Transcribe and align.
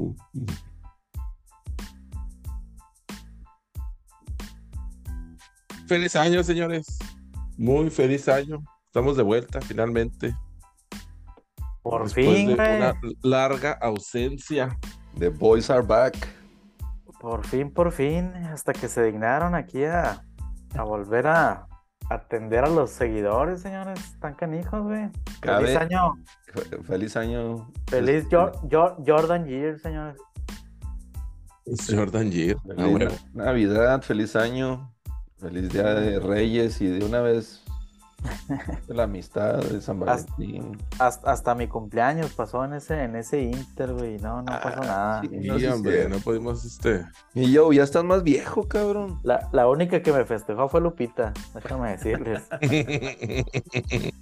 Uh. 0.00 0.14
Feliz 5.86 6.14
año, 6.16 6.42
señores. 6.42 6.98
Muy 7.58 7.90
feliz 7.90 8.28
año. 8.28 8.62
Estamos 8.86 9.16
de 9.16 9.22
vuelta 9.22 9.60
finalmente. 9.60 10.34
Por 11.82 12.04
Después 12.04 12.26
fin, 12.26 12.48
de 12.48 12.54
güey. 12.54 12.76
una 12.76 13.00
larga 13.22 13.72
ausencia. 13.72 14.78
The 15.18 15.28
boys 15.28 15.68
are 15.70 15.82
back. 15.82 16.16
Por 17.20 17.44
fin, 17.46 17.70
por 17.70 17.92
fin. 17.92 18.32
Hasta 18.34 18.72
que 18.72 18.88
se 18.88 19.02
dignaron 19.02 19.54
aquí 19.54 19.84
a, 19.84 20.24
a 20.76 20.82
volver 20.82 21.26
a 21.26 21.66
atender 22.10 22.64
a 22.64 22.68
los 22.68 22.90
seguidores, 22.90 23.60
señores. 23.62 23.98
Están 24.00 24.34
canijos, 24.34 24.82
güey. 24.82 25.08
Cabe- 25.40 25.66
Feliz 25.66 25.76
año. 25.76 26.14
Fe- 26.52 26.82
Feliz 26.82 27.16
año. 27.16 27.70
Feliz 27.86 28.24
Este, 28.24 28.36
Jor- 28.36 28.96
Jordan 29.06 29.46
Year, 29.46 29.78
señores. 29.78 30.16
Jordan 31.88 32.30
Year. 32.30 32.56
Ah, 32.58 32.62
Feliz 32.74 32.90
bueno. 32.90 33.10
Navidad, 33.32 34.02
feliz 34.02 34.34
año. 34.36 34.92
Feliz 35.38 35.70
Día 35.70 35.94
de 35.94 36.18
Reyes 36.20 36.80
y 36.80 36.88
de 36.88 37.04
una 37.04 37.20
vez 37.20 37.62
la 38.88 39.04
amistad 39.04 39.58
de 39.58 39.80
San 39.80 40.00
Valentín. 40.00 40.76
Hasta, 40.98 41.30
hasta 41.30 41.54
mi 41.54 41.66
cumpleaños 41.68 42.32
pasó 42.32 42.64
en 42.64 42.74
ese, 42.74 43.02
en 43.04 43.16
ese 43.16 43.42
Inter, 43.42 43.92
güey. 43.92 44.18
No, 44.18 44.42
no 44.42 44.46
pasó 44.46 44.80
Ah, 44.82 44.86
nada. 44.86 45.20
sí. 45.22 45.28
No, 45.46 45.58
sí, 45.58 45.66
hombre, 45.66 46.02
sí. 46.04 46.08
no 46.10 46.18
pudimos 46.18 46.64
este. 46.64 47.06
Y 47.34 47.52
yo, 47.52 47.72
ya 47.72 47.82
estás 47.82 48.04
más 48.04 48.22
viejo, 48.22 48.68
cabrón. 48.68 49.18
La, 49.22 49.48
la 49.52 49.68
única 49.68 50.02
que 50.02 50.12
me 50.12 50.24
festejó 50.24 50.68
fue 50.68 50.80
Lupita, 50.80 51.32
déjame 51.54 51.90
decirles. 51.92 52.42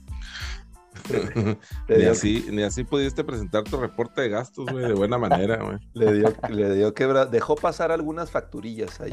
Le 1.89 1.99
ni 1.99 2.05
así, 2.05 2.47
ni 2.51 2.63
así 2.63 2.85
pudiste 2.85 3.25
presentar 3.25 3.65
tu 3.65 3.77
reporte 3.79 4.21
de 4.23 4.29
gastos, 4.29 4.67
güey, 4.71 4.87
de 4.87 4.95
buena 4.95 5.17
manera, 5.17 5.57
güey. 5.63 5.79
le 5.95 6.13
dio, 6.13 6.35
le 6.51 6.75
dio 6.75 6.93
quebra. 6.95 7.25
Dejó 7.27 7.55
pasar 7.57 7.93
algunas 7.93 8.31
facturillas 8.31 9.01
ahí. 9.01 9.11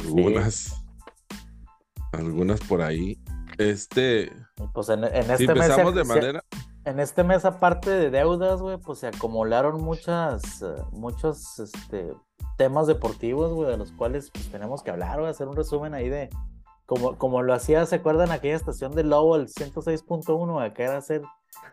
Algunas. 0.00 0.82
Algunas 2.12 2.60
por 2.60 2.82
ahí. 2.82 3.18
Este. 3.58 4.32
Pues 4.72 4.88
en, 4.88 5.04
en 5.04 5.24
Si 5.36 5.44
este 5.44 5.54
mes, 5.54 5.66
se- 5.66 5.72
empezamos 5.72 5.94
de 5.94 6.02
se- 6.04 6.08
manera. 6.08 6.44
en 6.84 7.00
este 7.00 7.24
mes, 7.24 7.44
aparte 7.44 7.90
de 7.90 8.10
deudas, 8.10 8.60
güey, 8.60 8.78
pues 8.78 8.98
se 9.00 9.08
acumularon 9.08 9.82
muchas, 9.82 10.62
eh, 10.62 10.74
muchos 10.92 11.58
este, 11.58 12.12
temas 12.56 12.86
deportivos, 12.86 13.52
güey, 13.52 13.70
de 13.70 13.76
los 13.76 13.92
cuales 13.92 14.30
pues, 14.32 14.50
tenemos 14.50 14.82
que 14.82 14.90
hablar, 14.90 15.18
güey, 15.18 15.30
hacer 15.30 15.48
un 15.48 15.56
resumen 15.56 15.94
ahí 15.94 16.08
de, 16.08 16.30
como, 16.86 17.16
como 17.18 17.42
lo 17.42 17.54
hacía, 17.54 17.84
¿se 17.86 17.96
acuerdan 17.96 18.30
aquella 18.30 18.56
estación 18.56 18.92
de 18.92 19.04
Lobo, 19.04 19.36
el 19.36 19.48
106.1, 19.48 20.52
güey, 20.52 20.72
que 20.74 20.82
era 20.84 20.96
hacer 20.96 21.22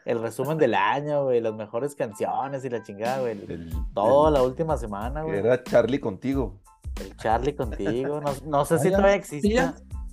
el 0.06 0.22
resumen 0.22 0.58
del 0.58 0.74
año, 0.74 1.24
güey, 1.26 1.40
las 1.42 1.54
mejores 1.54 1.96
canciones 1.96 2.64
y 2.66 2.70
la 2.70 2.84
chingada, 2.84 3.22
güey, 3.22 3.32
el- 3.34 3.74
toda 3.94 4.28
el- 4.30 4.34
la 4.34 4.42
última 4.44 4.78
semana, 4.78 5.24
güey. 5.24 5.40
Era 5.40 5.64
Charlie 5.64 6.00
contigo. 6.00 6.60
El 7.00 7.16
Charlie 7.18 7.56
contigo. 7.56 8.20
No, 8.22 8.32
no 8.46 8.66
sé 8.66 8.80
si 8.80 8.90
todavía 8.90 9.12
Sí, 9.24 9.38
existe. 9.38 9.50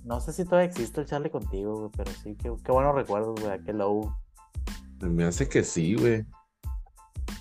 No 0.05 0.19
sé 0.21 0.31
si 0.33 0.45
todavía 0.45 0.69
existe 0.69 1.01
el 1.01 1.07
Charlie 1.07 1.29
contigo, 1.31 1.75
güey, 1.77 1.89
pero 1.97 2.11
sí, 2.11 2.35
qué, 2.41 2.53
qué 2.63 2.71
buenos 2.71 2.95
recuerdos, 2.95 3.39
güey, 3.41 3.51
aquel 3.51 3.79
low. 3.79 4.15
Me 5.01 5.25
hace 5.25 5.49
que 5.49 5.63
sí, 5.63 5.95
güey. 5.95 6.25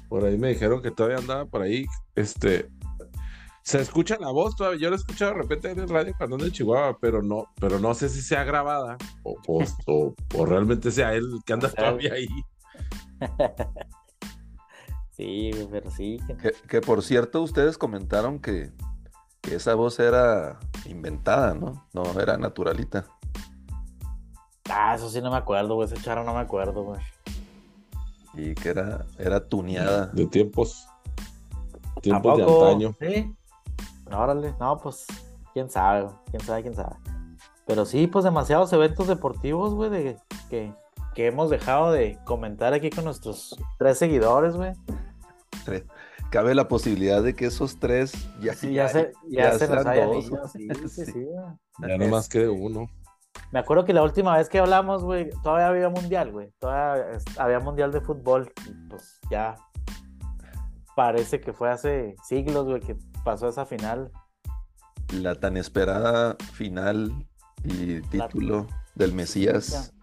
Por 0.09 0.25
ahí 0.25 0.37
me 0.39 0.49
dijeron 0.49 0.81
que 0.83 0.91
todavía 0.91 1.19
andaba 1.19 1.45
por 1.47 1.63
ahí. 1.63 1.85
Este. 2.15 2.71
Se 3.63 3.81
escucha 3.81 4.17
la 4.19 4.31
voz 4.31 4.57
todavía. 4.57 4.81
Yo 4.81 4.91
la 4.91 4.97
he 4.97 4.99
escuchado 4.99 5.33
de 5.33 5.39
repente 5.39 5.71
en 5.71 5.79
el 5.79 5.89
radio 5.89 6.15
cuando 6.19 6.37
ando 6.37 6.47
en 6.47 6.53
Chihuahua, 6.53 6.99
pero 7.01 7.23
no, 7.23 7.47
pero 7.61 7.79
no 7.79 7.95
sé 7.95 8.09
si 8.11 8.21
sea 8.21 8.45
grabada 8.45 8.97
o, 9.23 9.37
o, 9.47 9.63
o- 9.87 10.15
o 10.35 10.47
realmente 10.47 10.91
sea 10.91 11.15
él 11.15 11.25
el 11.35 11.45
que 11.45 11.53
anda 11.55 11.69
O 11.69 11.71
sea, 11.71 11.85
todavía 11.85 12.13
ahí. 12.15 12.29
Sí, 15.11 15.53
güey, 15.53 15.69
pero 15.71 15.91
sí. 15.93 16.19
Que, 16.43 16.53
que, 16.69 16.81
por 16.81 17.03
cierto, 17.03 17.41
ustedes 17.43 17.79
comentaron 17.79 18.41
que, 18.41 18.73
que 19.45 19.57
esa 19.57 19.75
voz 19.75 19.99
era 20.01 20.59
inventada, 20.87 21.55
¿no? 21.55 21.87
No, 21.93 22.03
era 22.21 22.39
naturalita. 22.39 23.05
Ah, 24.71 24.95
eso 24.95 25.11
sí 25.11 25.21
no 25.21 25.31
me 25.31 25.37
acuerdo, 25.37 25.75
güey. 25.75 25.87
Ese 25.87 26.03
charro 26.03 26.25
no 26.25 26.33
me 26.35 26.41
acuerdo, 26.41 26.83
güey. 26.83 27.01
Y 28.33 28.55
que 28.55 28.71
era, 28.71 29.05
era 29.19 29.47
tuneada. 29.47 30.07
De 30.07 30.27
tiempos. 30.27 30.89
¿A 31.97 32.01
Tiempos 32.01 32.39
de 32.39 32.45
antaño. 32.45 32.97
Sí. 32.99 33.35
Órale, 34.11 34.55
no, 34.59 34.79
pues, 34.79 35.07
quién 35.53 35.71
sabe, 35.71 36.03
güey, 36.03 36.15
quién 36.31 36.43
sabe, 36.43 36.63
quién 36.63 36.75
sabe. 36.75 36.97
Pero 37.67 37.85
sí, 37.85 38.07
pues 38.07 38.25
demasiados 38.25 38.73
eventos 38.73 39.07
deportivos, 39.07 39.75
güey, 39.75 39.91
de, 39.91 40.17
que, 40.51 40.73
que 41.15 41.27
hemos 41.27 41.51
dejado 41.51 41.93
de 41.93 42.19
comentar 42.25 42.75
aquí 42.75 42.91
con 42.91 43.05
nuestros 43.05 43.57
tres 43.79 43.99
seguidores, 43.99 44.57
güey. 44.57 44.73
Cabe 46.35 46.53
la 46.57 46.67
posibilidad 46.67 47.23
de 47.23 47.37
que 47.37 47.47
esos 47.47 47.79
tres 47.79 48.13
ya, 48.41 48.55
Sí, 48.55 48.73
ya 48.73 48.89
se, 48.89 49.13
ya 49.29 49.53
ya 49.53 49.57
se 49.57 49.69
nos 49.69 49.83
sean 49.85 49.87
hayan 49.87 50.11
dos. 50.11 50.27
ido, 50.27 50.49
sí, 50.49 50.69
sí, 50.89 50.89
Sí. 50.89 51.13
sí, 51.13 51.23
güey. 51.23 51.89
Ya 51.89 51.97
no 51.97 52.09
más 52.09 52.29
que 52.29 52.49
uno. 52.49 52.91
Me 53.53 53.61
acuerdo 53.61 53.85
que 53.85 53.93
la 53.93 54.03
última 54.03 54.37
vez 54.37 54.49
que 54.49 54.59
hablamos, 54.59 55.05
güey, 55.05 55.31
todavía 55.45 55.69
había 55.69 55.89
mundial, 55.91 56.33
güey. 56.33 56.51
Todavía 56.59 57.19
había 57.39 57.61
mundial 57.61 57.93
de 57.93 58.01
fútbol. 58.01 58.53
Y 58.67 58.89
pues 58.91 59.21
ya 59.31 59.55
parece 60.97 61.41
que 61.41 61.53
fue 61.53 61.71
hace 61.71 62.17
siglos, 62.29 62.65
güey, 62.65 62.81
que 62.81 62.97
pasó 63.25 63.49
esa 63.49 63.65
final. 63.65 64.11
La 65.13 65.37
tan 65.37 65.57
esperada 65.57 66.35
final 66.55 67.13
y 67.63 68.01
título 68.01 68.67
del 68.97 69.13
Mesías. 69.13 69.95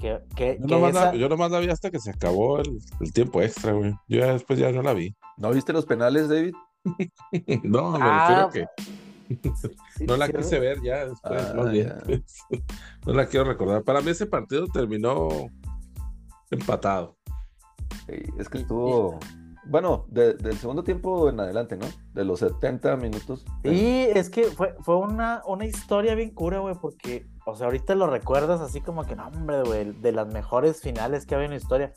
Que, 0.00 0.20
que, 0.36 0.58
Yo 0.60 0.66
que 0.66 0.74
nomás, 0.74 0.90
esa- 0.90 1.12
la, 1.12 1.14
yo 1.16 1.28
nomás 1.28 1.50
la 1.50 1.58
vi 1.58 1.68
hasta 1.70 1.90
que 1.90 1.98
se 1.98 2.10
acabó 2.10 2.60
el, 2.60 2.78
el 3.00 3.12
tiempo 3.12 3.42
extra, 3.42 3.72
güey. 3.72 3.92
Yo 4.08 4.20
ya 4.20 4.32
después 4.32 4.58
ya 4.58 4.70
no 4.70 4.82
la 4.82 4.92
vi. 4.94 5.14
¿No 5.36 5.50
viste 5.50 5.72
los 5.72 5.86
penales, 5.86 6.28
David? 6.28 6.54
No, 7.64 7.90
me 7.92 7.98
Ah, 8.02 8.48
refiero 8.48 8.50
que 8.50 8.66
sí, 9.96 10.06
no 10.06 10.16
la 10.16 10.26
sí, 10.28 10.32
quise 10.32 10.58
ver 10.58 10.80
ya 10.82 11.06
después, 11.06 11.42
Ah, 11.50 11.52
más 11.54 11.70
bien. 11.72 11.92
No 13.06 13.12
la 13.12 13.26
quiero 13.26 13.44
recordar. 13.46 13.82
Para 13.82 14.00
mí 14.00 14.10
ese 14.10 14.26
partido 14.26 14.66
terminó 14.68 15.28
empatado. 16.50 17.16
Sí, 18.06 18.14
es 18.38 18.48
que 18.48 18.58
estuvo. 18.58 19.18
Bueno, 19.66 20.06
de- 20.08 20.34
del 20.34 20.56
segundo 20.56 20.82
tiempo 20.82 21.28
en 21.28 21.40
adelante, 21.40 21.76
¿no? 21.76 21.86
De 22.14 22.24
los 22.24 22.38
70 22.38 22.96
minutos. 22.96 23.44
Sí, 23.64 24.06
es 24.14 24.30
que 24.30 24.44
fue, 24.44 24.74
fue 24.80 24.96
una, 24.96 25.42
una 25.46 25.66
historia 25.66 26.14
bien 26.14 26.30
cura, 26.30 26.60
güey, 26.60 26.74
porque, 26.80 27.26
o 27.48 27.56
sea, 27.56 27.66
ahorita 27.66 27.94
lo 27.94 28.06
recuerdas 28.06 28.60
así 28.60 28.80
como 28.80 29.04
que, 29.04 29.16
no, 29.16 29.26
hombre, 29.28 29.62
güey, 29.62 29.92
de 29.92 30.12
las 30.12 30.26
mejores 30.28 30.80
finales 30.80 31.26
que 31.26 31.34
había 31.34 31.46
en 31.46 31.52
la 31.52 31.56
historia. 31.56 31.92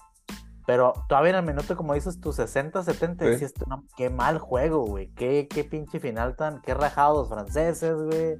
Pero 0.67 0.94
todavía 1.09 1.31
en 1.31 1.35
el 1.38 1.45
minuto, 1.45 1.75
como 1.75 1.94
dices, 1.94 2.19
tú 2.22 2.31
60, 2.34 2.84
70, 2.84 3.25
Sí. 3.25 3.31
decías, 3.31 3.53
no, 3.67 3.84
qué 3.97 4.09
mal 4.09 4.38
juego, 4.38 4.85
güey, 4.85 5.09
qué, 5.16 5.47
qué 5.50 5.63
pinche 5.63 6.00
final 6.00 6.35
tan, 6.35 6.61
qué 6.61 6.73
rajados 6.73 7.29
franceses, 7.29 7.95
güey, 7.95 8.38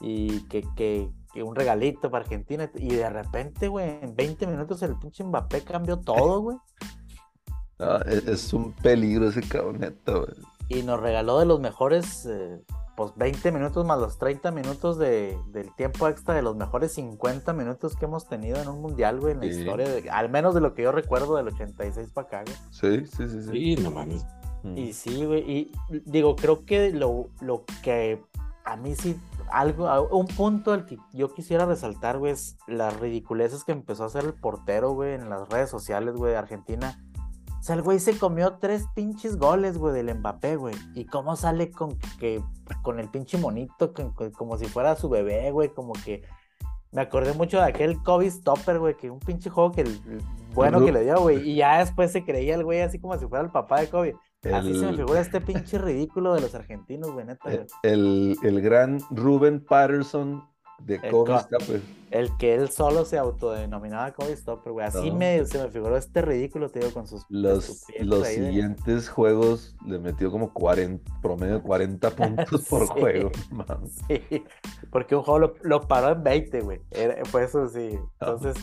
y 0.00 0.42
que, 0.48 0.62
que, 0.76 1.10
que 1.32 1.42
un 1.42 1.56
regalito 1.56 2.10
para 2.10 2.22
Argentina, 2.24 2.70
y 2.74 2.94
de 2.94 3.10
repente, 3.10 3.68
güey, 3.68 3.98
en 4.02 4.14
20 4.14 4.46
minutos 4.46 4.82
el 4.82 4.96
pinche 4.98 5.24
Mbappé 5.24 5.62
cambió 5.64 5.98
todo, 5.98 6.40
güey. 6.42 6.56
Ah, 7.80 8.02
es, 8.06 8.26
es 8.26 8.52
un 8.52 8.72
peligro 8.72 9.28
ese 9.28 9.40
cabrón, 9.40 9.78
neta, 9.78 10.12
güey. 10.12 10.34
Y 10.68 10.82
nos 10.82 11.00
regaló 11.00 11.38
de 11.38 11.46
los 11.46 11.60
mejores, 11.60 12.26
eh, 12.26 12.60
pues 12.96 13.12
20 13.16 13.52
minutos 13.52 13.86
más 13.86 13.98
los 13.98 14.18
30 14.18 14.50
minutos 14.50 14.98
de, 14.98 15.38
del 15.48 15.72
tiempo 15.76 16.08
extra 16.08 16.34
de 16.34 16.42
los 16.42 16.56
mejores 16.56 16.92
50 16.94 17.52
minutos 17.52 17.94
que 17.96 18.06
hemos 18.06 18.26
tenido 18.28 18.60
en 18.60 18.68
un 18.68 18.80
mundial, 18.80 19.20
güey, 19.20 19.34
en 19.34 19.38
la 19.40 19.52
Sí. 19.52 19.60
historia, 19.60 19.88
de- 19.88 20.10
al 20.10 20.28
menos 20.30 20.54
de 20.54 20.60
lo 20.60 20.74
que 20.74 20.82
yo 20.82 20.92
recuerdo 20.92 21.36
del 21.36 21.48
86 21.48 22.10
para 22.12 22.26
acá, 22.26 22.42
güey. 22.44 22.56
Sí, 22.70 23.06
sí, 23.06 23.28
sí. 23.28 23.42
sí. 23.44 23.50
Sí, 23.50 23.76
no 23.82 23.90
mames. 23.92 24.26
Mm. 24.64 24.76
Y 24.76 24.92
sí, 24.92 25.24
güey, 25.24 25.40
y 25.50 25.72
digo, 26.06 26.34
creo 26.34 26.64
que 26.64 26.90
lo, 26.90 27.28
lo 27.40 27.64
que 27.82 28.20
a 28.64 28.76
mí 28.76 28.96
sí, 28.96 29.16
algo, 29.50 29.86
a- 29.88 30.00
un 30.02 30.26
punto 30.26 30.72
al 30.72 30.84
que 30.84 30.98
yo 31.12 31.32
quisiera 31.32 31.64
resaltar, 31.64 32.18
güey, 32.18 32.32
es 32.32 32.58
las 32.66 32.98
ridiculeces 32.98 33.62
que 33.64 33.72
empezó 33.72 34.02
a 34.02 34.06
hacer 34.06 34.24
el 34.24 34.34
portero, 34.34 34.90
güey, 34.92 35.14
en 35.14 35.30
las 35.30 35.48
redes 35.48 35.70
sociales, 35.70 36.14
güey, 36.16 36.32
de 36.32 36.38
Argentina. 36.38 37.00
O 37.58 37.62
sea, 37.62 37.74
el 37.74 37.82
güey 37.82 37.98
se 37.98 38.16
comió 38.18 38.54
tres 38.60 38.86
pinches 38.94 39.36
goles, 39.36 39.78
güey, 39.78 39.92
del 39.94 40.14
Mbappé, 40.14 40.56
güey. 40.56 40.74
Y 40.94 41.04
cómo 41.06 41.34
sale 41.36 41.70
con 41.70 41.98
que 42.18 42.42
con 42.82 42.98
el 43.00 43.08
pinche 43.10 43.36
monito, 43.38 43.92
con- 43.92 44.12
con- 44.12 44.30
como 44.30 44.56
si 44.58 44.66
fuera 44.66 44.94
su 44.96 45.08
bebé, 45.08 45.50
güey, 45.50 45.68
como 45.70 45.92
que 45.92 46.22
me 46.92 47.02
acordé 47.02 47.34
mucho 47.34 47.58
de 47.58 47.64
aquel 47.64 48.02
Kobe 48.02 48.30
Stopper, 48.30 48.78
güey, 48.78 48.96
que 48.96 49.10
un 49.10 49.18
pinche 49.18 49.50
juego 49.50 49.72
que 49.72 49.82
el, 49.82 49.88
el 49.88 50.22
bueno 50.54 50.78
que 50.86 50.92
le 50.92 51.04
dio, 51.04 51.20
güey. 51.20 51.50
Y 51.50 51.56
ya 51.56 51.80
después 51.80 52.10
se 52.12 52.24
creía 52.24 52.54
el 52.54 52.64
güey 52.64 52.80
así 52.80 52.98
como 52.98 53.18
si 53.18 53.26
fuera 53.26 53.44
el 53.44 53.50
papá 53.50 53.80
de 53.80 53.88
Kobe. 53.90 54.16
Así 54.54 54.72
se 54.78 54.86
me 54.86 54.96
figura 54.96 55.20
este 55.20 55.40
pinche 55.40 55.78
ridículo 55.78 56.32
de 56.32 56.40
los 56.40 56.54
argentinos, 56.54 57.10
güey, 57.12 57.26
neta, 57.26 57.40
güey. 57.44 57.66
El, 57.82 58.36
el 58.42 58.60
gran 58.62 59.00
Ruben 59.10 59.62
Patterson 59.64 60.47
de 60.80 60.96
El 61.02 61.10
Kobe 61.10 61.32
co- 61.32 61.38
Stopper. 61.40 61.80
El 62.10 62.34
que 62.38 62.54
él 62.54 62.70
solo 62.70 63.04
se 63.04 63.18
autodenominaba 63.18 64.12
Kobe 64.12 64.34
Stopper, 64.34 64.72
güey. 64.72 64.86
Así 64.86 65.10
No. 65.10 65.46
se 65.46 65.62
me 65.62 65.68
figuró 65.70 65.96
este 65.96 66.22
ridículo, 66.22 66.70
te 66.70 66.78
digo, 66.80 66.92
con 66.92 67.06
sus 67.06 67.24
Los, 67.28 67.84
los 68.00 68.22
de- 68.22 68.34
siguientes 68.34 69.08
juegos 69.10 69.76
le 69.86 69.98
metió 69.98 70.30
como 70.30 70.52
40, 70.54 71.20
promedio 71.20 71.56
de 71.56 71.62
40 71.62 72.10
puntos 72.10 72.66
por 72.68 72.82
Sí. 72.86 72.92
juego. 73.00 73.30
mames. 73.50 73.98
Sí, 74.08 74.44
porque 74.90 75.16
un 75.16 75.22
juego 75.22 75.38
lo, 75.38 75.54
lo 75.62 75.82
paró 75.86 76.12
en 76.12 76.22
20, 76.22 76.60
güey. 76.62 76.80
Era- 76.90 77.24
Fue 77.26 77.44
eso, 77.44 77.68
sí. 77.68 77.98
Entonces, 78.20 78.56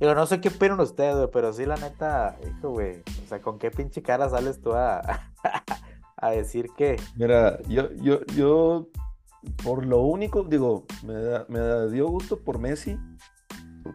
Digo, 0.00 0.14
no 0.14 0.26
sé 0.26 0.40
qué 0.40 0.48
opinan 0.48 0.78
ustedes, 0.78 1.16
güey, 1.16 1.28
pero 1.32 1.52
sí, 1.52 1.66
la 1.66 1.74
neta, 1.74 2.36
hijo, 2.48 2.70
güey. 2.70 3.00
O 3.24 3.28
sea, 3.28 3.42
¿con 3.42 3.58
qué 3.58 3.72
pinche 3.72 4.00
cara 4.00 4.28
sales 4.28 4.60
tú 4.60 4.72
a, 4.72 5.00
a 6.16 6.30
decir 6.30 6.68
que. 6.76 6.94
Mira, 7.16 7.60
yo, 7.64 7.90
yo, 7.94 8.20
yo, 8.36 8.86
por 9.62 9.86
lo 9.86 10.00
único, 10.02 10.42
digo, 10.44 10.84
me, 11.04 11.14
da- 11.14 11.46
me 11.48 11.58
da- 11.58 11.86
dio 11.88 12.08
gusto 12.08 12.38
por 12.38 12.58
Messi. 12.58 12.98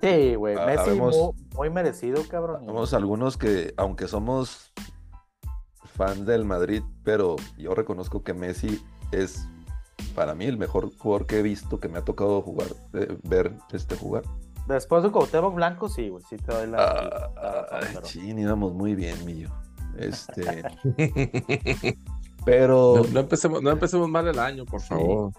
Sí, 0.01 0.35
güey, 0.35 0.55
Ah, 0.57 0.65
Messi 0.65 0.89
habemos- 0.89 1.15
mu- 1.15 1.33
muy, 1.55 1.69
merecido, 1.69 2.23
cabrón. 2.27 2.65
Somos 2.65 2.93
algunos 2.93 3.37
que, 3.37 3.73
aunque 3.77 4.07
somos 4.07 4.71
fans 5.95 6.25
del 6.25 6.45
Madrid, 6.45 6.81
pero 7.03 7.35
yo 7.57 7.75
reconozco 7.75 8.23
que 8.23 8.33
Messi 8.33 8.81
es 9.11 9.47
para 10.15 10.33
mí 10.33 10.45
el 10.45 10.57
mejor 10.57 10.89
jugador 10.97 11.27
que 11.27 11.39
he 11.39 11.41
visto, 11.43 11.79
que 11.79 11.87
me 11.89 11.99
ha 11.99 12.03
tocado 12.03 12.41
jugar, 12.41 12.67
eh, 12.93 13.17
ver 13.23 13.53
este 13.71 13.95
jugar. 13.95 14.23
Después 14.67 15.03
de 15.03 15.11
Cuauhtémoc 15.11 15.53
Blanco, 15.55 15.89
sí, 15.89 16.09
güey, 16.09 16.23
sí 16.27 16.37
te 16.37 16.51
doy 16.51 16.67
la. 16.67 16.77
Ah, 16.83 17.31
la 17.35 17.51
razón, 17.51 17.67
ay, 17.71 17.87
pero- 17.93 18.01
chin, 18.07 18.39
íbamos 18.39 18.73
muy 18.73 18.95
bien, 18.95 19.23
Millo. 19.25 19.49
Este, 19.97 20.63
pero 22.45 22.95
No, 22.97 23.03
no 23.11 23.19
empecemos, 23.19 23.61
no 23.61 23.71
empecemos 23.71 24.09
mal 24.09 24.27
el 24.27 24.39
año, 24.39 24.65
por 24.65 24.81
favor. 24.81 25.31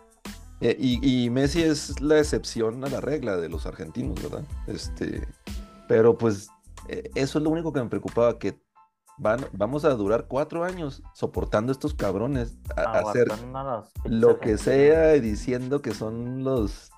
Eh, 0.61 0.77
y, 0.79 1.25
y 1.25 1.31
Messi 1.31 1.63
es 1.63 2.01
la 2.01 2.19
excepción 2.19 2.85
a 2.85 2.89
la 2.89 3.01
regla 3.01 3.37
de 3.37 3.49
los 3.49 3.67
argentinos, 3.67 4.23
¿verdad? 4.23 4.45
Este, 4.67 5.27
pero 5.89 6.17
pues 6.17 6.49
eh, 6.89 7.11
eso 7.15 7.39
es 7.39 7.45
lo 7.45 7.51
único 7.51 7.73
que 7.73 7.83
me 7.83 7.89
preocupaba, 7.89 8.39
que 8.39 8.59
van, 9.19 9.45
vamos 9.53 9.85
a 9.85 9.91
durar 9.91 10.27
cuatro 10.27 10.65
años 10.65 11.03
soportando 11.13 11.73
estos 11.73 11.95
cabrones, 11.95 12.57
a, 12.77 12.83
a 12.83 12.99
hacer 13.01 13.31
a 13.33 13.85
lo 14.05 14.41
que 14.41 14.59
sea 14.59 15.17
y 15.17 15.21
diciendo 15.21 15.83
que 15.83 15.93
son 15.93 16.45
los 16.45 16.91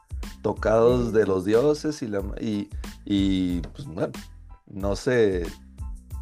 tocados 0.42 1.12
de 1.12 1.26
los 1.26 1.44
dioses 1.44 2.02
y, 2.02 2.08
la, 2.08 2.22
y, 2.40 2.70
y 3.04 3.60
pues 3.60 3.86
bueno, 3.86 4.12
no 4.66 4.96
se, 4.96 5.46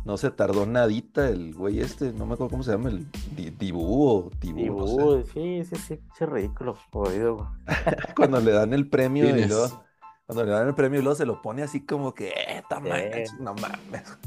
no 0.05 0.17
se 0.19 0.31
tardó 0.31 0.67
nadita 0.67 1.29
el 1.29 1.55
güey 1.55 1.81
este, 1.81 2.13
no 2.13 2.27
me 2.27 2.35
acuerdo 2.35 2.51
cómo 2.51 2.63
se 2.63 2.73
llama, 2.73 2.91
el 2.91 3.07
Di- 3.35 3.51
Dibú 3.51 4.07
o 4.09 4.31
Tibú, 4.39 4.79
no 4.99 5.23
sé. 5.23 5.31
sí, 5.33 5.65
sí, 5.65 5.77
sí, 5.77 5.97
pinche 5.97 6.27
ridículo, 6.27 6.77
jodido, 6.93 7.37
güey. 7.37 7.49
cuando 8.17 8.41
le 8.41 8.53
dan 8.53 8.73
el 8.75 8.89
premio 8.89 9.25
y 9.29 9.45
luego, 9.47 9.83
cuando 10.27 10.45
le 10.45 10.51
dan 10.51 10.69
el 10.69 10.75
premio 10.75 11.01
y 11.01 11.03
luego 11.03 11.17
se 11.17 11.25
lo 11.27 11.41
pone 11.41 11.63
así 11.63 11.85
como 11.87 12.13
que, 12.15 12.29
eh, 12.29 12.63
ta 12.69 12.77
Sí. 12.83 12.89
madre, 12.89 13.25
no 13.41 13.55
mames, 13.55 14.19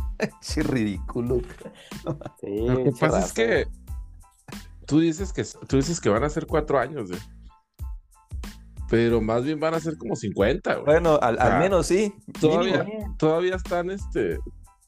Che 0.42 0.64
ridículo. 0.64 1.42
Sí, 2.42 2.68
Lo 2.68 2.84
que 2.84 2.92
pasa 3.00 3.20
es 3.20 3.34
que 3.34 3.68
tú 4.88 5.00
dices 5.00 5.32
que 5.34 5.44
tú 5.68 5.76
dices 5.78 6.00
que 6.02 6.10
van 6.10 6.24
a 6.24 6.30
ser 6.30 6.48
cuatro 6.48 6.80
años, 6.80 7.10
güey. 7.10 7.20
Pero 8.90 9.20
más 9.22 9.44
bien 9.44 9.60
van 9.60 9.74
a 9.74 9.80
ser 9.82 9.98
como 9.98 10.16
50, 10.16 10.74
güey. 10.76 10.86
Bueno, 10.86 11.20
al, 11.22 11.38
al 11.40 11.60
menos 11.60 11.88
sí. 11.88 12.14
Todavía 13.18 13.56
están, 13.56 13.92
este, 13.92 14.40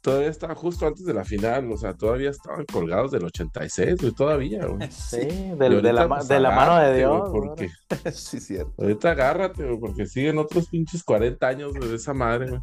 todavía 0.02 0.30
están 0.30 0.56
justo 0.56 0.88
antes 0.88 1.06
de 1.06 1.14
la 1.14 1.26
final, 1.26 1.72
o 1.72 1.78
sea, 1.78 1.94
todavía 1.94 2.30
estaban 2.30 2.66
colgados 2.72 3.12
del 3.12 3.24
86, 3.26 3.96
güey, 4.00 4.12
todavía, 4.14 4.66
güey. 4.66 4.88
Sí, 4.92 5.18
del- 5.58 5.82
de, 5.82 5.94
la, 5.94 6.08
pues, 6.08 6.28
de 6.28 6.40
la 6.40 6.52
mano 6.52 6.80
de 6.80 6.98
Dios. 6.98 7.30
güey. 7.30 7.42
porque 7.42 7.70
sí, 8.14 8.40
cierto. 8.40 8.74
ahorita 8.78 9.12
agárrate, 9.12 9.64
güey, 9.66 9.80
porque 9.80 10.06
siguen 10.06 10.38
otros 10.38 10.68
pinches 10.70 11.04
40 11.04 11.48
años 11.48 11.74
güey, 11.74 11.90
de 11.90 11.96
esa 11.96 12.14
madre, 12.14 12.50
güey. 12.50 12.62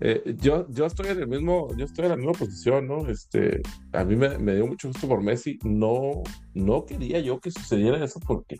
Eh, 0.00 0.34
yo, 0.38 0.66
yo 0.70 0.86
estoy 0.86 1.08
en 1.08 1.20
el 1.20 1.28
mismo, 1.28 1.68
yo 1.76 1.84
estoy 1.84 2.04
en 2.04 2.10
la 2.10 2.16
misma 2.16 2.32
posición, 2.32 2.86
¿no? 2.86 3.08
Este, 3.08 3.60
a 3.92 4.04
mí 4.04 4.16
me, 4.16 4.38
me 4.38 4.54
dio 4.54 4.66
mucho 4.66 4.88
gusto 4.88 5.08
por 5.08 5.22
Messi. 5.22 5.58
No, 5.64 6.22
no 6.54 6.84
quería 6.84 7.20
yo 7.20 7.40
que 7.40 7.50
sucediera 7.50 8.02
eso 8.04 8.20
porque 8.26 8.56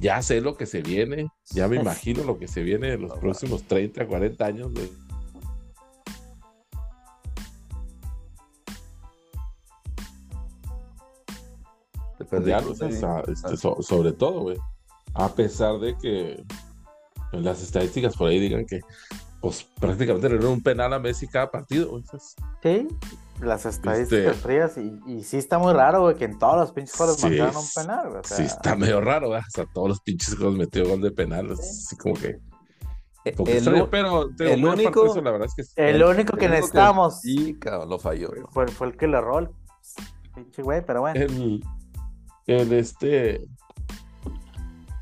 ya 0.00 0.22
sé 0.22 0.40
lo 0.40 0.56
que 0.56 0.66
se 0.66 0.80
viene, 0.80 1.26
ya 1.52 1.66
me 1.66 1.76
imagino 1.76 2.22
lo 2.24 2.38
que 2.38 2.46
se 2.46 2.62
viene 2.62 2.92
en 2.92 3.02
los 3.02 3.18
próximos 3.18 3.64
30, 3.64 4.06
40 4.06 4.44
años, 4.46 4.72
güey. 4.72 4.88
Este, 12.30 13.56
so- 13.56 13.82
sobre 13.82 14.12
todo, 14.12 14.40
güey. 14.42 14.56
A 15.14 15.28
pesar 15.34 15.78
de 15.78 15.96
que 15.96 16.44
las 17.32 17.62
estadísticas 17.62 18.16
por 18.16 18.28
ahí 18.28 18.38
digan 18.38 18.64
que, 18.66 18.80
pues 19.40 19.66
prácticamente 19.80 20.28
le 20.28 20.36
dieron 20.38 20.52
un 20.54 20.62
penal 20.62 20.92
a 20.92 20.98
Messi 20.98 21.26
cada 21.28 21.50
partido, 21.50 21.90
güey. 21.90 22.04
Sí, 22.62 22.88
las 23.40 23.66
estadísticas 23.66 24.36
Este- 24.36 24.42
frías. 24.42 24.76
Y, 24.78 25.00
y 25.06 25.22
sí 25.24 25.36
está 25.36 25.58
muy 25.58 25.72
raro, 25.72 26.02
güey, 26.02 26.16
que 26.16 26.24
en 26.24 26.38
todos 26.38 26.56
los 26.56 26.72
pinches 26.72 26.94
juegos 26.96 27.16
Sí, 27.16 27.28
marcaron 27.28 27.56
un 27.56 27.68
penal, 27.74 28.08
güey. 28.08 28.20
O 28.20 28.24
sea, 28.24 28.36
sí, 28.36 28.42
está 28.44 28.76
medio 28.76 29.00
raro, 29.00 29.28
güey. 29.28 29.40
O 29.40 29.50
sea, 29.50 29.66
todos 29.72 29.88
los 29.88 30.00
pinches 30.00 30.34
juegos 30.36 30.56
metió 30.56 30.86
gol 30.88 31.00
de 31.00 31.10
penal. 31.10 31.48
Sí. 31.56 31.62
Así 31.62 31.96
como 31.96 32.14
que. 32.14 32.38
Poco 33.36 33.50
el, 33.50 33.56
extraño, 33.58 33.88
pero 33.90 34.30
te 34.34 34.54
el 34.54 34.64
único- 34.64 35.04
eso, 35.04 35.20
la 35.20 35.30
verdad 35.32 35.48
es 35.48 35.54
que 35.54 35.62
sí. 35.64 35.72
el 35.76 36.02
único 36.02 36.36
que 36.38 36.46
el 36.46 36.50
único 36.52 36.60
necesitábamos 36.60 37.20
Sí, 37.20 37.58
cabrón, 37.58 37.90
lo 37.90 37.98
falló. 37.98 38.30
fue, 38.50 38.66
fue 38.68 38.86
el 38.86 38.96
que 38.96 39.06
le 39.06 39.18
erró 39.18 39.40
el 39.40 39.50
pinche 40.34 40.62
güey, 40.62 40.82
pero 40.86 41.00
bueno. 41.02 41.20
el, 41.20 41.62
el 42.48 42.72
este. 42.72 43.46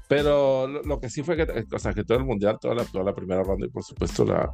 Pero 0.09 0.69
lo, 0.69 1.01
que 1.01 1.09
sí 1.09 1.23
fue 1.23 1.37
que, 1.37 1.43
o 1.43 1.95
que 1.95 2.05
todo 2.05 2.19
el 2.19 2.25
mundial, 2.25 2.59
toda 2.61 2.75
la, 2.75 2.85
toda 2.85 3.05
la 3.05 3.15
primera 3.15 3.43
ronda 3.43 3.67
y 3.67 3.71
por 3.71 3.83
supuesto 3.83 4.25
la, 4.25 4.53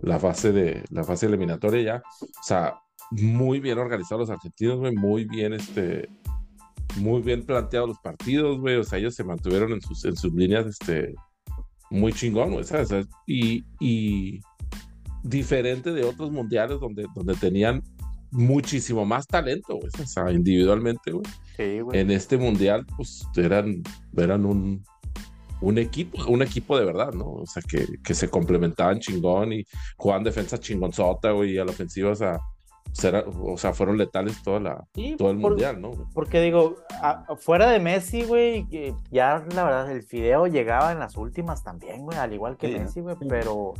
la 0.00 0.18
fase 0.18 0.50
de 0.50 0.82
la 0.90 1.04
fase 1.04 1.26
eliminatoria 1.26 1.82
ya, 1.82 2.02
o 2.22 2.42
sea, 2.42 2.80
muy 3.10 3.60
bien 3.60 3.76
organizados 3.78 4.28
los 4.28 4.30
argentinos, 4.30 4.78
güey, 4.78 4.94
muy 4.94 5.26
bien 5.26 5.52
este, 5.52 6.08
muy 6.96 7.20
bien 7.20 7.44
planteados 7.44 7.90
los 7.90 7.98
partidos, 7.98 8.58
güey, 8.60 8.76
o 8.76 8.84
sea, 8.84 8.98
ellos 8.98 9.14
se 9.14 9.24
mantuvieron 9.24 9.72
en 9.72 9.82
sus, 9.82 10.06
en 10.06 10.16
sus 10.16 10.32
líneas, 10.32 10.64
este, 10.64 11.14
muy 11.90 12.14
chingón, 12.14 12.52
güey, 12.52 12.64
¿sabes? 12.64 13.06
Y, 13.26 13.62
y 13.80 14.40
diferente 15.22 15.92
de 15.92 16.04
otros 16.04 16.30
mundiales 16.30 16.80
donde, 16.80 17.06
donde 17.14 17.34
tenían 17.34 17.82
muchísimo 18.30 19.04
más 19.04 19.26
talento, 19.26 19.76
güey, 19.76 19.90
o 20.02 20.06
sea, 20.06 20.32
individualmente, 20.32 21.10
güey 21.10 21.24
Sí, 21.56 21.80
güey. 21.80 22.00
en 22.00 22.10
este 22.10 22.36
mundial, 22.36 22.86
pues 22.96 23.26
eran, 23.36 23.82
eran 24.16 24.44
un, 24.44 24.84
un 25.60 25.78
equipo, 25.78 26.18
un 26.26 26.42
equipo 26.42 26.78
de 26.78 26.84
verdad, 26.84 27.12
¿no? 27.12 27.26
O 27.32 27.46
sea, 27.46 27.62
que, 27.62 27.86
que 28.02 28.14
se 28.14 28.28
complementaban 28.28 28.98
chingón 29.00 29.52
y 29.52 29.64
jugaban 29.96 30.24
defensa 30.24 30.58
chingonzota, 30.58 31.30
güey, 31.30 31.52
y 31.52 31.58
a 31.58 31.64
la 31.64 31.70
ofensiva, 31.70 32.10
o 32.10 32.14
sea, 32.16 32.38
pues, 32.84 33.04
era- 33.04 33.24
o 33.26 33.56
sea, 33.56 33.72
fueron 33.72 33.96
letales 33.96 34.42
toda 34.42 34.60
la, 34.60 34.84
Sí, 34.94 35.14
todo 35.16 35.30
el 35.30 35.40
por- 35.40 35.52
mundial, 35.52 35.80
¿no? 35.80 35.90
güey? 35.92 36.06
Porque 36.12 36.40
digo, 36.40 36.76
a- 37.00 37.24
fuera 37.36 37.70
de 37.70 37.80
Messi, 37.80 38.24
güey, 38.24 38.66
que 38.68 38.94
ya 39.10 39.44
la 39.54 39.64
verdad 39.64 39.90
el 39.90 40.02
Fideo 40.02 40.46
llegaba 40.48 40.92
en 40.92 40.98
las 40.98 41.16
últimas 41.16 41.62
también, 41.64 42.02
güey, 42.02 42.18
al 42.18 42.32
igual 42.32 42.56
que 42.56 42.68
Sí, 42.72 42.78
Messi, 42.78 43.00
güey, 43.00 43.16
sí. 43.18 43.26
pero 43.28 43.74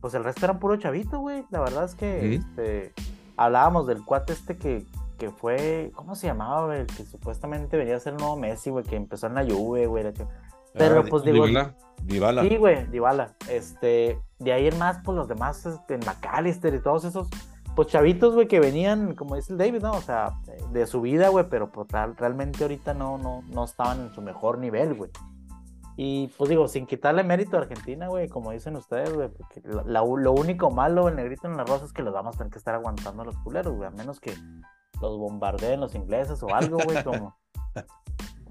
pues 0.00 0.14
el 0.14 0.22
resto 0.24 0.46
eran 0.46 0.60
puro 0.60 0.76
chavito, 0.76 1.18
güey. 1.18 1.44
La 1.50 1.60
verdad 1.60 1.84
es 1.84 1.94
que 1.96 2.36
este, 2.36 2.92
hablábamos 3.36 3.86
del 3.88 4.04
cuate 4.04 4.32
este 4.32 4.56
que, 4.56 4.84
que 5.18 5.30
fue, 5.30 5.90
¿cómo 5.94 6.14
se 6.14 6.26
llamaba, 6.28 6.66
güey? 6.66 6.86
Que 6.86 7.04
supuestamente 7.04 7.76
venía 7.76 7.96
a 7.96 8.00
ser 8.00 8.14
el 8.14 8.18
nuevo 8.20 8.36
Messi, 8.36 8.70
güey, 8.70 8.84
que 8.84 8.96
empezó 8.96 9.26
en 9.26 9.34
la 9.34 9.44
Juve, 9.44 9.86
güey. 9.86 10.04
Pero 10.74 11.00
Ah, 11.00 11.04
pues 11.08 11.24
digo, 11.24 11.46
Dybala, 11.46 11.74
Dybala. 12.04 12.42
Sí, 12.42 12.56
güey, 12.56 12.86
Dybala. 12.86 13.34
Este, 13.50 14.20
de 14.38 14.52
ahí 14.52 14.68
en 14.68 14.78
más, 14.78 14.98
pues 15.04 15.16
los 15.16 15.28
demás, 15.28 15.66
este, 15.66 15.98
McAllister 15.98 16.72
y 16.74 16.80
todos 16.80 17.04
esos, 17.04 17.28
pues 17.74 17.88
chavitos, 17.88 18.34
güey, 18.34 18.46
que 18.48 18.60
venían, 18.60 19.14
como 19.14 19.34
dice 19.36 19.52
el 19.52 19.58
David, 19.58 19.82
¿no? 19.82 19.92
O 19.92 20.00
sea, 20.00 20.34
de 20.72 20.86
su 20.86 21.00
vida, 21.00 21.28
güey, 21.28 21.46
pero 21.50 21.70
pues, 21.72 21.88
real- 21.88 22.16
realmente 22.16 22.62
ahorita 22.64 22.94
no, 22.94 23.18
no, 23.18 23.42
no 23.48 23.64
estaban 23.64 24.00
en 24.00 24.14
su 24.14 24.22
mejor 24.22 24.58
nivel, 24.58 24.94
güey. 24.94 25.10
Y 26.00 26.28
pues 26.38 26.48
digo, 26.48 26.68
sin 26.68 26.86
quitarle 26.86 27.24
mérito 27.24 27.56
a 27.56 27.60
Argentina, 27.62 28.06
güey, 28.06 28.28
como 28.28 28.52
dicen 28.52 28.76
ustedes, 28.76 29.12
güey, 29.12 29.28
porque 29.30 29.60
la- 29.64 29.82
la- 29.84 30.04
lo 30.04 30.32
único 30.32 30.70
malo, 30.70 31.08
el 31.08 31.16
negrito 31.16 31.48
en 31.48 31.56
la 31.56 31.64
rosa, 31.64 31.86
es 31.86 31.92
que 31.92 32.02
los 32.02 32.14
vamos 32.14 32.36
a 32.36 32.38
tener 32.38 32.52
que 32.52 32.58
estar 32.58 32.74
aguantando 32.76 33.22
a 33.22 33.24
los 33.24 33.36
culeros, 33.38 33.74
güey, 33.74 33.88
a 33.88 33.90
menos 33.90 34.20
que 34.20 34.32
los 35.00 35.18
bombardeen 35.18 35.80
los 35.80 35.94
ingleses 35.94 36.42
o 36.42 36.54
algo, 36.54 36.78
güey, 36.84 37.02
como... 37.04 37.36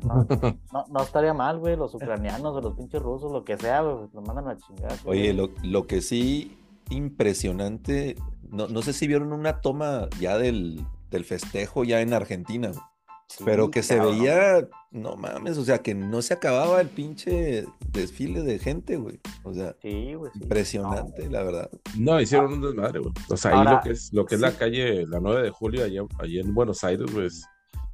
No, 0.04 0.28
no, 0.72 0.86
no 0.90 1.02
estaría 1.02 1.34
mal, 1.34 1.58
güey, 1.58 1.76
los 1.76 1.96
ucranianos 1.96 2.56
o 2.56 2.62
los 2.62 2.76
pinches 2.76 3.02
rusos, 3.02 3.32
lo 3.32 3.44
que 3.44 3.58
sea, 3.58 3.82
güey, 3.82 4.08
los 4.14 4.24
mandan 4.26 4.48
a 4.48 4.58
chingar. 4.58 4.96
güey. 5.04 5.20
Oye, 5.20 5.34
lo, 5.34 5.50
lo 5.64 5.88
que 5.88 6.02
sí 6.02 6.58
impresionante, 6.90 8.16
no, 8.50 8.68
no 8.68 8.82
sé 8.82 8.94
si 8.94 9.08
vieron 9.08 9.34
una 9.34 9.60
toma 9.62 10.08
ya 10.20 10.38
del, 10.38 10.86
del 11.10 11.26
festejo 11.26 11.84
ya 11.84 12.02
en 12.02 12.14
Argentina, 12.14 12.70
güey, 12.70 12.82
Sí, 13.30 13.44
pero 13.46 13.70
que 13.70 13.84
se 13.84 14.00
veía, 14.00 14.68
no 14.92 15.18
mames, 15.18 15.58
o 15.58 15.66
sea, 15.66 15.80
que 15.80 15.94
no 15.94 16.22
se 16.22 16.34
acababa 16.34 16.80
el 16.80 16.88
pinche 16.88 17.66
desfile 17.92 18.42
de 18.42 18.58
gente, 18.58 18.96
güey. 18.96 19.20
O 19.44 19.54
sea, 19.54 19.76
Sí, 19.82 20.14
güey. 20.14 20.32
sí. 20.34 20.40
impresionante, 20.44 21.30
la 21.30 21.44
verdad. 21.44 21.70
No, 21.98 22.22
hicieron 22.22 22.54
un 22.54 22.62
desmadre, 22.62 23.00
güey. 23.00 23.12
O 23.30 23.36
sea, 23.36 23.52
ahí 23.52 23.58
Ahora, 23.58 23.72
lo 23.74 23.82
que 23.82 23.90
es, 23.92 24.14
lo 24.14 24.26
que 24.26 24.36
es 24.36 24.42
la 24.42 24.54
calle, 24.54 25.06
la 25.08 25.20
9 25.20 25.44
de 25.44 25.50
julio, 25.50 25.84
allá, 25.84 26.02
allá 26.20 26.40
en 26.42 26.54
Buenos 26.54 26.84
Aires, 26.86 27.06
pues, 27.14 27.44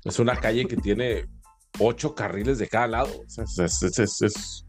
es 0.03 0.19
una 0.19 0.35
calle 0.35 0.65
que 0.67 0.77
tiene 0.77 1.25
ocho 1.79 2.13
carriles 2.13 2.59
de 2.59 2.67
cada 2.67 2.87
lado. 2.87 3.09
O 3.25 3.29
sea, 3.29 3.43
es, 3.65 3.81
es- 3.81 3.97
es- 3.99 4.21
es- 4.21 4.65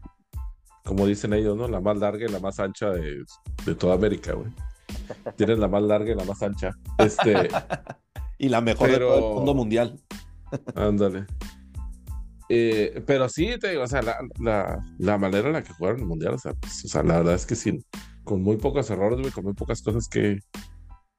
como 0.83 1.05
dicen 1.05 1.33
ellos, 1.33 1.55
¿no? 1.55 1.67
La 1.67 1.79
más 1.79 1.97
larga 1.97 2.25
y 2.25 2.29
la 2.31 2.39
más 2.39 2.59
ancha 2.59 2.89
de, 2.89 3.23
de 3.65 3.75
toda 3.75 3.93
América, 3.95 4.33
güey. 4.33 4.47
Tienes 5.35 5.59
la 5.59 5.67
más 5.67 5.83
larga 5.83 6.11
y 6.11 6.15
la 6.15 6.23
más 6.25 6.41
ancha. 6.41 6.71
Este, 6.97 7.33
Y 8.37 8.49
la 8.49 8.59
mejor 8.61 8.89
de 8.89 8.97
todo 8.97 9.09
Pero- 9.15 9.29
el 9.29 9.35
mundo 9.35 9.53
mundial. 9.53 9.99
Ándale. 10.75 11.25
Eh, 12.49 13.03
pero 13.07 13.27
sí, 13.27 13.49
te 13.59 13.71
digo, 13.71 13.83
o 13.83 13.87
sea, 13.87 14.01
la, 14.03 14.17
la- 14.39 14.79
la 14.99 15.17
manera 15.17 15.47
en 15.47 15.53
la 15.53 15.63
que 15.63 15.73
jugaron 15.73 16.01
el 16.01 16.05
mundial, 16.05 16.35
o 16.35 16.37
sea, 16.37 16.53
pues, 16.53 16.85
o 16.85 16.87
sea, 16.87 17.01
la 17.03 17.17
verdad 17.17 17.33
es 17.33 17.45
que 17.45 17.55
sin, 17.55 17.83
con 18.23 18.43
muy 18.43 18.57
pocos 18.57 18.89
errores, 18.91 19.19
güey, 19.19 19.31
con 19.31 19.43
muy 19.45 19.53
pocas 19.53 19.81
cosas 19.81 20.07
que, 20.07 20.39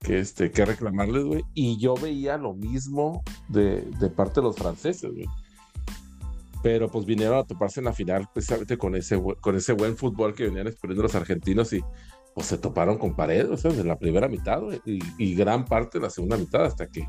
que, 0.00 0.20
este, 0.20 0.50
que 0.52 0.64
reclamarles, 0.64 1.24
güey. 1.24 1.42
Y 1.54 1.78
yo 1.80 1.94
veía 1.94 2.36
lo 2.36 2.54
mismo 2.54 3.22
de, 3.48 3.82
de 3.98 4.08
parte 4.08 4.40
de 4.40 4.44
los 4.46 4.56
franceses, 4.56 5.10
güey. 5.10 5.26
Pero 6.62 6.88
pues 6.88 7.04
vinieron 7.06 7.38
a 7.38 7.44
toparse 7.44 7.80
en 7.80 7.84
la 7.86 7.92
final 7.92 8.28
precisamente 8.32 8.76
con 8.78 8.94
ese, 8.96 9.20
con 9.40 9.56
ese 9.56 9.72
buen 9.72 9.96
fútbol 9.96 10.34
que 10.34 10.44
venían 10.44 10.66
exponiendo 10.68 11.02
los 11.02 11.14
argentinos 11.14 11.72
y 11.72 11.80
pues 12.34 12.46
se 12.48 12.58
toparon 12.58 12.98
con 12.98 13.14
pared, 13.16 13.50
o 13.50 13.56
sea, 13.56 13.72
de 13.72 13.82
la 13.84 13.98
primera 13.98 14.28
mitad, 14.28 14.60
güey, 14.60 14.80
y, 14.84 14.98
y, 15.16 15.34
gran 15.34 15.64
parte 15.64 15.98
de 15.98 16.04
la 16.04 16.10
segunda 16.10 16.36
mitad 16.36 16.64
hasta 16.66 16.86
que... 16.86 17.08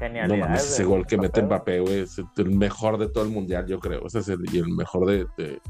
Genialidad. 0.00 0.36
No 0.36 0.44
mames, 0.44 0.64
ese 0.64 0.84
gol 0.84 1.06
que 1.06 1.16
mete 1.16 1.42
Mbappé, 1.42 1.80
güey, 1.80 2.00
es 2.00 2.18
el 2.18 2.50
mejor 2.50 2.98
de 2.98 3.08
todo 3.08 3.22
el 3.22 3.30
mundial, 3.30 3.66
yo 3.66 3.78
creo. 3.78 4.06
Ese 4.06 4.20
es 4.20 4.28
el, 4.28 4.40
y 4.52 4.58
el 4.58 4.68
mejor 4.68 5.06
de, 5.06 5.26
de, 5.36 5.60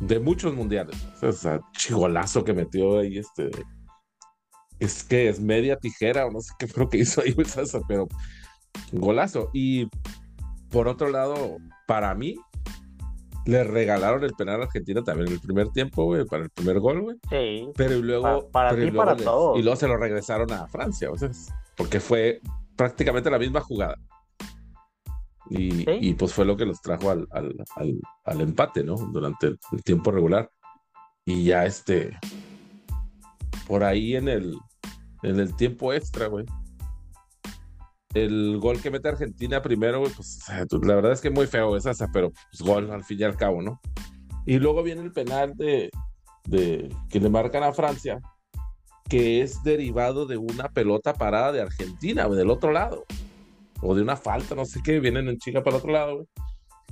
de 0.00 0.18
muchos 0.18 0.54
mundiales. 0.54 0.96
O 1.22 1.30
sea, 1.30 1.60
chigolazo 1.76 2.42
que 2.42 2.54
metió 2.54 2.98
ahí 2.98 3.18
este 3.18 3.50
es 4.80 5.04
que 5.04 5.28
es 5.28 5.40
media 5.40 5.76
tijera 5.76 6.26
o 6.26 6.30
no 6.30 6.40
sé 6.40 6.52
qué 6.58 6.66
fue 6.66 6.84
lo 6.84 6.88
que 6.88 6.98
hizo 6.98 7.20
ahí, 7.20 7.34
pero 7.88 8.08
golazo. 8.92 9.50
Y 9.52 9.88
por 10.70 10.88
otro 10.88 11.10
lado, 11.10 11.58
para 11.86 12.14
mí, 12.14 12.36
le 13.46 13.62
regalaron 13.62 14.24
el 14.24 14.32
penal 14.32 14.62
a 14.62 14.64
Argentina 14.64 15.02
también 15.02 15.28
en 15.28 15.34
el 15.34 15.40
primer 15.40 15.68
tiempo, 15.68 16.04
güey, 16.04 16.24
para 16.24 16.44
el 16.44 16.50
primer 16.50 16.80
gol, 16.80 17.02
güey. 17.02 17.16
Sí. 17.30 17.68
Pero 17.76 17.96
y 17.96 18.02
luego. 18.02 18.48
Para, 18.50 18.70
para 18.70 18.76
ti 18.76 18.88
y 18.88 18.90
para 18.90 19.14
les, 19.14 19.24
todos. 19.24 19.58
Y 19.58 19.62
luego 19.62 19.76
se 19.76 19.88
lo 19.88 19.96
regresaron 19.96 20.50
a 20.52 20.66
Francia, 20.66 21.10
o 21.10 21.16
sea, 21.16 21.30
porque 21.76 22.00
fue 22.00 22.40
prácticamente 22.76 23.30
la 23.30 23.38
misma 23.38 23.60
jugada. 23.60 23.96
Y, 25.50 25.70
¿Sí? 25.70 25.84
y 26.00 26.14
pues 26.14 26.32
fue 26.32 26.44
lo 26.44 26.56
que 26.56 26.64
los 26.64 26.80
trajo 26.80 27.10
al, 27.10 27.26
al, 27.30 27.54
al, 27.76 28.00
al 28.24 28.40
empate, 28.40 28.82
¿no? 28.82 28.94
Durante 28.96 29.48
el, 29.48 29.58
el, 29.72 29.82
tiempo 29.82 30.10
regular. 30.10 30.50
Y 31.26 31.44
ya 31.44 31.66
este. 31.66 32.18
Por 33.66 33.84
ahí 33.84 34.16
en 34.16 34.28
el, 34.28 34.58
en 35.22 35.40
el 35.40 35.54
tiempo 35.56 35.92
extra, 35.92 36.26
güey. 36.26 36.44
El 38.14 38.58
gol 38.60 38.80
que 38.80 38.90
mete 38.90 39.08
Argentina 39.08 39.60
primero, 39.60 40.00
güey, 40.00 40.12
pues 40.12 40.46
la 40.48 40.94
verdad 40.94 41.12
es 41.12 41.20
que 41.20 41.30
muy 41.30 41.46
feo 41.46 41.76
esa, 41.76 41.92
pero 42.12 42.30
pues 42.30 42.62
gol 42.62 42.90
al 42.92 43.02
fin 43.02 43.20
y 43.20 43.24
al 43.24 43.36
cabo, 43.36 43.60
¿no? 43.60 43.80
Y 44.46 44.58
luego 44.58 44.84
viene 44.84 45.02
el 45.02 45.10
penal 45.10 45.54
de, 45.56 45.90
de 46.44 46.94
que 47.08 47.18
le 47.18 47.28
marcan 47.28 47.64
a 47.64 47.72
Francia, 47.72 48.20
que 49.14 49.42
es 49.42 49.62
derivado 49.62 50.26
de 50.26 50.36
una 50.36 50.68
pelota 50.70 51.14
parada 51.14 51.52
de 51.52 51.60
Argentina, 51.60 52.28
del 52.28 52.50
otro 52.50 52.72
lado. 52.72 53.04
O 53.80 53.94
de 53.94 54.02
una 54.02 54.16
falta, 54.16 54.56
no 54.56 54.64
sé 54.64 54.80
qué, 54.82 54.98
vienen 54.98 55.28
en 55.28 55.38
chica 55.38 55.62
para 55.62 55.76
el 55.76 55.80
otro 55.80 55.92
lado, 55.92 56.14
güey. 56.16 56.26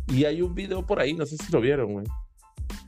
Y 0.06 0.24
hay 0.24 0.40
un 0.40 0.54
video 0.54 0.86
por 0.86 1.00
ahí, 1.00 1.14
no 1.14 1.26
sé 1.26 1.36
si 1.36 1.50
lo 1.50 1.60
vieron, 1.60 1.92
güey. 1.94 2.06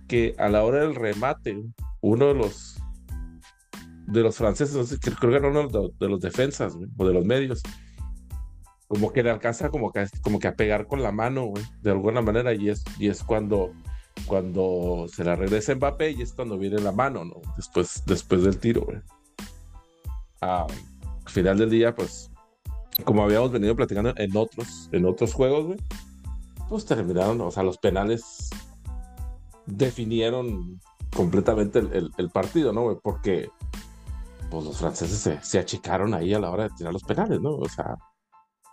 Que 0.06 0.36
a 0.38 0.48
la 0.48 0.62
hora 0.62 0.82
del 0.82 0.94
remate, 0.94 1.60
uno 2.00 2.28
de 2.28 2.34
los 2.34 2.80
de 4.06 4.20
los 4.20 4.36
franceses, 4.36 4.76
no 4.76 4.84
sé, 4.84 5.00
creo 5.00 5.18
que 5.18 5.36
era 5.36 5.48
uno 5.48 5.66
de, 5.66 5.90
de 5.98 6.08
los 6.08 6.20
defensas, 6.20 6.76
güey, 6.76 6.88
o 6.96 7.04
de 7.04 7.14
los 7.14 7.24
medios, 7.24 7.60
como 8.86 9.12
que 9.12 9.24
le 9.24 9.30
alcanza 9.30 9.68
como 9.68 9.90
que, 9.90 10.06
como 10.22 10.38
que 10.38 10.46
a 10.46 10.54
pegar 10.54 10.86
con 10.86 11.02
la 11.02 11.10
mano, 11.10 11.46
güey, 11.46 11.64
de 11.82 11.90
alguna 11.90 12.22
manera, 12.22 12.54
y 12.54 12.68
es, 12.68 12.84
y 13.00 13.08
es 13.08 13.24
cuando, 13.24 13.72
cuando 14.26 15.06
se 15.08 15.24
la 15.24 15.34
regresa 15.34 15.74
Mbappé 15.74 16.12
y 16.12 16.22
es 16.22 16.34
cuando 16.34 16.56
viene 16.56 16.80
la 16.80 16.92
mano, 16.92 17.24
¿no? 17.24 17.40
Después, 17.56 18.04
después 18.06 18.44
del 18.44 18.60
tiro, 18.60 18.82
güey. 18.82 19.00
Ah, 20.46 20.66
al 21.24 21.32
final 21.32 21.56
del 21.56 21.70
día, 21.70 21.94
pues, 21.94 22.30
como 23.04 23.22
habíamos 23.22 23.50
venido 23.50 23.74
platicando 23.74 24.12
en 24.14 24.36
otros, 24.36 24.90
en 24.92 25.06
otros 25.06 25.32
juegos, 25.32 25.64
güey, 25.64 25.78
pues 26.68 26.84
terminaron, 26.84 27.40
o 27.40 27.50
sea, 27.50 27.62
los 27.62 27.78
penales 27.78 28.50
definieron 29.64 30.78
completamente 31.16 31.78
el, 31.78 31.92
el, 31.94 32.10
el 32.18 32.28
partido, 32.28 32.74
¿no, 32.74 32.82
güey? 32.82 32.98
Porque 33.02 33.50
pues 34.50 34.66
los 34.66 34.76
franceses 34.76 35.18
se, 35.18 35.40
se, 35.40 35.58
achicaron 35.58 36.12
ahí 36.12 36.34
a 36.34 36.38
la 36.38 36.50
hora 36.50 36.64
de 36.64 36.70
tirar 36.76 36.92
los 36.92 37.04
penales, 37.04 37.40
¿no? 37.40 37.56
O 37.56 37.68
sea, 37.68 37.96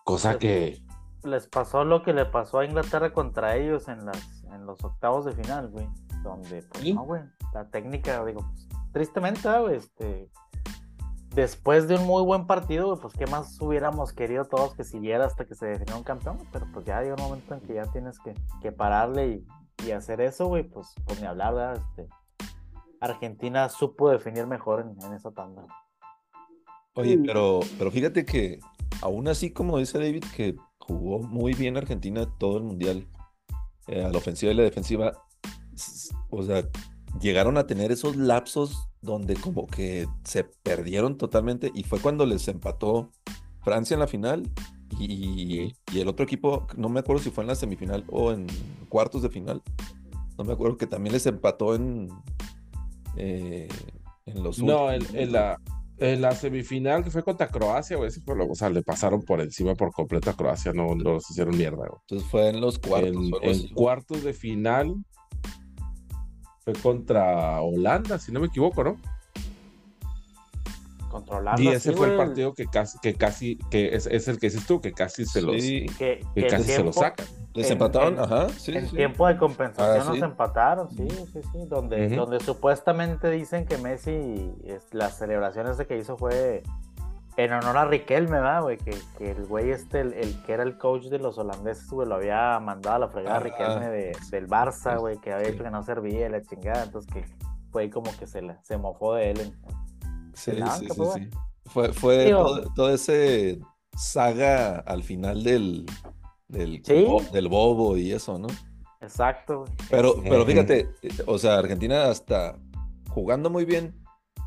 cosa 0.04 0.38
que... 0.38 0.84
Les 1.24 1.48
pasó 1.48 1.86
lo 1.86 2.04
que 2.04 2.12
le 2.14 2.26
pasó 2.26 2.60
a 2.60 2.66
Inglaterra 2.66 3.14
contra 3.14 3.56
ellos 3.56 3.88
en, 3.88 4.06
las, 4.06 4.44
en 4.52 4.66
los 4.66 4.84
octavos 4.84 5.24
de 5.24 5.32
final, 5.32 5.70
güey. 5.70 5.88
Donde, 6.22 6.64
pues, 6.64 6.84
¿Sí? 6.84 6.94
no, 6.94 7.04
güey. 7.06 7.22
La 7.54 7.70
técnica, 7.70 8.26
digo, 8.26 8.42
pues, 8.42 8.68
tristemente, 8.92 9.48
güey, 9.58 9.78
este... 9.78 10.30
Después 11.34 11.88
de 11.88 11.96
un 11.96 12.06
muy 12.06 12.24
buen 12.24 12.46
partido, 12.46 13.00
pues, 13.00 13.14
¿qué 13.14 13.26
más 13.26 13.60
hubiéramos 13.62 14.12
querido 14.12 14.46
todos 14.46 14.76
que 14.76 14.84
siguiera 14.84 15.26
hasta 15.26 15.46
que 15.46 15.56
se 15.56 15.66
definiera 15.66 15.98
un 15.98 16.04
campeón? 16.04 16.40
Pero, 16.52 16.68
pues, 16.74 16.86
ya 16.86 17.02
llega 17.02 17.16
un 17.16 17.24
momento 17.24 17.54
en 17.54 17.62
que 17.62 17.76
ya 17.76 17.86
tienes 17.86 18.20
que, 18.20 18.34
que 18.62 18.72
pararle 18.72 19.28
y, 19.28 19.88
y 19.88 19.92
hacer 19.92 20.20
eso, 20.20 20.48
güey, 20.48 20.64
pues, 20.64 20.94
pues, 21.06 21.22
ni 21.22 21.28
hablar, 21.28 21.54
¿verdad? 21.54 21.84
Este... 21.90 22.10
Argentina 23.02 23.68
supo 23.68 24.12
definir 24.12 24.46
mejor 24.46 24.82
en, 24.82 25.04
en, 25.04 25.14
esa 25.14 25.32
tanda. 25.32 25.66
Oye, 26.94 27.18
pero, 27.26 27.62
pero 27.78 27.90
fíjate 27.90 28.26
que 28.26 28.60
aún 29.02 29.28
así, 29.28 29.52
como 29.52 29.80
dice 29.80 29.98
David, 29.98 30.24
que 30.36 30.56
jugó 30.78 31.20
muy 31.20 31.54
bien 31.54 31.78
Argentina 31.78 32.28
todo 32.38 32.58
el 32.58 32.64
mundial, 32.64 33.08
eh, 33.88 34.04
a 34.04 34.10
la 34.10 34.18
ofensiva 34.18 34.52
y 34.52 34.56
la 34.56 34.64
defensiva, 34.64 35.14
o 36.30 36.44
sea, 36.44 36.64
llegaron 37.20 37.58
a 37.58 37.66
tener 37.66 37.92
esos 37.92 38.16
lapsos 38.16 38.91
donde 39.02 39.36
como 39.36 39.68
que 39.68 40.08
se 40.24 40.44
perdieron 40.44 41.18
totalmente 41.18 41.72
y 41.74 41.84
fue 41.84 42.00
cuando 42.00 42.26
les 42.26 42.48
empató 42.48 43.10
Francia 43.64 43.96
en 43.96 44.00
la 44.00 44.08
final 44.08 44.50
y, 45.00 45.74
y 45.92 46.00
el 46.00 46.08
otro 46.08 46.24
equipo, 46.24 46.68
no 46.78 46.90
me 46.90 47.00
acuerdo 47.00 47.22
si 47.22 47.32
fue 47.32 47.44
en 47.44 47.48
la 47.48 47.56
semifinal 47.56 48.04
o 48.10 48.32
en 48.32 48.48
cuartos 48.90 49.24
de 49.24 49.30
final, 49.30 49.62
no 50.38 50.44
me 50.44 50.54
acuerdo 50.54 50.78
que 50.78 50.88
también 50.88 51.14
les 51.14 51.26
empató 51.26 51.76
en, 51.76 52.10
eh, 53.16 53.68
en 54.26 54.44
los 54.44 54.60
no, 54.60 54.92
en, 54.92 55.04
en, 55.14 55.32
la, 55.32 55.58
en, 55.98 56.22
la, 56.22 56.32
semifinal 56.36 57.04
que 57.04 57.12
fue 57.12 57.24
contra 57.24 57.48
Croacia, 57.48 57.98
güey, 57.98 58.12
o 58.50 58.56
sea, 58.56 58.70
le 58.70 58.84
pasaron 58.84 59.22
por 59.22 59.42
encima 59.42 59.76
por 59.76 59.92
completo 59.92 60.30
a 60.30 60.34
Croacia, 60.34 60.74
no, 60.74 60.94
no 60.96 61.14
los 61.14 61.30
hicieron 61.30 61.58
mierda, 61.58 61.88
güey. 61.88 62.02
Entonces 62.02 62.28
fue 62.30 62.50
en 62.50 62.62
los 62.62 62.78
cuartos. 62.78 63.16
En, 63.42 63.50
en 63.50 63.68
cuartos 63.70 64.24
de 64.24 64.34
final 64.34 64.96
fue 66.64 66.74
contra 66.74 67.62
Holanda, 67.62 68.20
si 68.20 68.32
no 68.32 68.40
me 68.40 68.48
equivoco, 68.48 68.84
¿no? 68.84 68.98
Contra 71.10 71.38
Holanda. 71.38 71.62
Y 71.62 71.68
ese 71.70 71.92
sí, 71.92 71.96
fue 71.98 72.12
el 72.12 72.18
partido 72.18 72.54
que 72.54 72.68
casi, 72.68 72.98
que 73.00 73.16
casi, 73.16 73.58
que 73.70 73.96
es, 73.96 74.06
es 74.08 74.28
el 74.28 74.40
que 74.40 74.48
dices 74.48 74.66
tú, 74.66 74.80
que 74.80 74.94
casi 74.94 75.26
se 75.26 75.42
los, 75.42 75.62
sí. 75.62 75.88
que, 75.98 76.24
que, 76.36 76.42
que 76.44 76.48
casi 76.48 76.66
tiempo, 76.66 76.80
se 76.80 76.84
los 76.84 76.96
sacan. 76.96 77.26
Les 77.54 77.70
empataron, 77.70 78.18
ajá. 78.18 78.48
Sí, 78.50 78.72
en 78.74 78.88
sí. 78.88 78.96
tiempo 78.96 79.28
de 79.28 79.38
compensación 79.38 80.08
ah, 80.08 80.10
nos 80.10 80.22
empataron, 80.22 80.90
sí, 80.92 81.08
sí, 81.34 81.42
sí. 81.52 81.66
Donde, 81.68 82.08
Uh 82.08 82.10
-huh. 82.12 82.16
donde 82.16 82.40
supuestamente 82.40 83.30
dicen 83.30 83.66
que 83.66 83.78
Messi, 83.78 84.54
es, 84.64 84.94
las 84.94 85.18
celebraciones 85.18 85.78
de 85.78 85.86
que 85.86 85.98
hizo 85.98 86.16
fue 86.16 86.64
en 87.38 87.54
honor 87.54 87.78
a 87.78 87.86
Riquelme, 87.86 88.32
¿verdad, 88.32 88.62
güey? 88.64 88.78
Que, 88.78 88.96
que, 89.18 89.32
el 89.32 89.46
güey 89.46 89.72
este, 89.72 90.02
el, 90.02 90.14
el, 90.14 90.42
que 90.44 90.54
era 90.54 90.64
el 90.64 90.78
coach 90.78 91.06
de 91.06 91.20
los 91.20 91.38
holandeses, 91.38 91.90
güey, 91.90 92.08
lo 92.08 92.16
había 92.16 92.60
mandado 92.60 92.98
a 92.98 93.00
la 93.00 93.08
fregada 93.08 93.38
ah, 93.38 93.40
Riquelme 93.40 93.90
de, 93.90 94.18
del 94.30 94.48
Barça, 94.48 95.00
güey, 95.00 95.18
que 95.20 95.32
había 95.32 95.52
dicho 95.52 95.64
que 95.64 95.72
no 95.72 95.84
servía 95.84 96.30
la 96.30 96.42
chingada, 96.42 96.84
entonces 96.84 97.12
que 97.12 97.26
fue 97.72 97.90
como 97.90 98.16
que 98.18 98.28
se, 98.28 98.42
se 98.62 98.78
mofó 98.78 99.16
de 99.16 99.32
él. 99.32 99.40
En, 99.40 100.34
sí, 100.34 100.52
en 100.52 100.68
sí, 100.72 100.88
sí, 100.90 101.02
sí, 101.14 101.30
Fue, 101.66 101.94
fue 101.94 102.26
Digo, 102.26 102.44
todo, 102.44 102.74
todo, 102.76 102.94
ese 102.94 103.60
saga 103.96 104.80
al 104.80 105.04
final 105.04 105.44
del, 105.44 105.86
del, 106.48 106.84
¿Sí? 106.84 107.06
bo, 107.06 107.22
del 107.32 107.48
bobo 107.48 107.98
y 107.98 108.12
eso, 108.12 108.38
¿no? 108.38 108.48
Exacto. 109.00 109.66
Pero, 109.90 110.16
pero 110.22 110.46
fíjate, 110.46 110.90
o 111.26 111.38
sea, 111.38 111.58
Argentina 111.58 112.06
hasta 112.06 112.56
jugando 113.10 113.50
muy 113.50 113.66
bien 113.66 114.01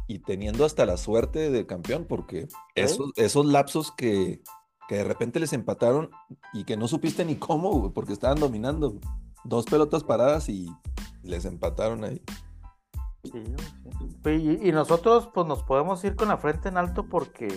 y 0.06 0.20
teniendo 0.20 0.64
hasta 0.64 0.86
la 0.86 0.96
suerte 0.96 1.50
de 1.50 1.66
campeón, 1.66 2.06
porque 2.08 2.48
esos, 2.74 3.12
esos 3.16 3.46
lapsos 3.46 3.92
que, 3.92 4.42
que, 4.88 4.96
de 4.96 5.04
repente 5.04 5.40
les 5.40 5.52
empataron 5.52 6.10
y 6.52 6.64
que 6.64 6.76
no 6.76 6.88
supiste 6.88 7.24
ni 7.24 7.36
cómo, 7.36 7.92
porque 7.92 8.12
estaban 8.12 8.38
dominando 8.38 8.98
dos 9.44 9.64
pelotas 9.66 10.04
paradas 10.04 10.48
y 10.48 10.68
les 11.22 11.44
empataron 11.44 12.04
ahí. 12.04 12.22
Sí, 13.24 13.42
sí. 13.42 14.30
Y, 14.62 14.68
y, 14.68 14.72
nosotros 14.72 15.30
pues 15.32 15.46
nos 15.46 15.62
podemos 15.62 16.04
ir 16.04 16.14
con 16.14 16.28
la 16.28 16.36
frente 16.36 16.68
en 16.68 16.76
alto 16.76 17.08
porque 17.08 17.48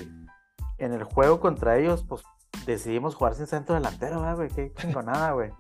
en 0.78 0.94
el 0.94 1.04
juego 1.04 1.42
contra 1.42 1.78
ellos 1.78 2.06
pues 2.08 2.24
decidimos 2.66 3.16
jugar 3.16 3.36
sin 3.36 3.48
centro 3.48 3.76
delantero, 3.76 4.22
güey, 4.36 4.50
qué 4.50 4.72
chingonada, 4.74 5.32
güey. 5.32 5.52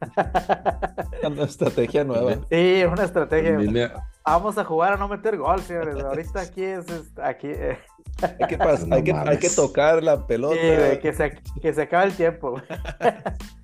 Una 1.26 1.44
estrategia 1.44 2.04
nueva. 2.04 2.36
Sí, 2.50 2.84
una 2.90 3.04
estrategia. 3.04 3.92
Vamos 4.24 4.58
a 4.58 4.64
jugar 4.64 4.94
a 4.94 4.96
no 4.96 5.08
meter 5.08 5.36
gol, 5.36 5.60
señores. 5.60 6.02
Ahorita 6.02 6.40
aquí 6.40 6.62
es, 6.62 6.86
aquí. 7.22 7.48
Eh. 7.48 7.78
Hay, 8.22 8.48
que 8.48 8.56
no 8.56 8.94
hay, 8.94 9.04
que, 9.04 9.12
hay, 9.12 9.38
que, 9.38 9.50
tocar 9.50 10.02
la 10.02 10.26
pelota. 10.26 10.56
Sí, 10.60 10.76
güey, 10.76 11.00
que 11.00 11.12
se, 11.12 11.38
que 11.60 11.72
se 11.72 11.82
acabe 11.82 12.06
el 12.06 12.16
tiempo, 12.16 12.52
güey. 12.52 12.62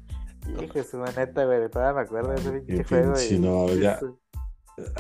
Hijo 0.63 0.83
su 0.83 0.99
neta, 0.99 1.45
güey, 1.45 1.69
todavía 1.71 1.95
me 1.95 2.01
acuerdo 2.03 2.31
de 2.31 2.37
ese 2.37 2.51
pinche 2.53 2.85
juego. 2.85 3.17
Sí, 3.17 3.39
no, 3.39 3.69
ya. 3.75 3.99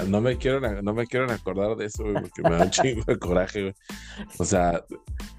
No 0.06 0.20
me 0.20 0.36
quiero, 0.38 0.60
no 0.82 0.94
me 0.94 1.06
quiero 1.06 1.30
acordar 1.30 1.76
de 1.76 1.86
eso, 1.86 2.04
güey, 2.04 2.14
porque 2.14 2.42
me 2.42 2.50
da 2.50 2.64
un 2.64 2.70
chingo 2.70 3.02
de 3.06 3.18
coraje, 3.18 3.62
güey. 3.62 3.74
O 4.38 4.44
sea, 4.44 4.84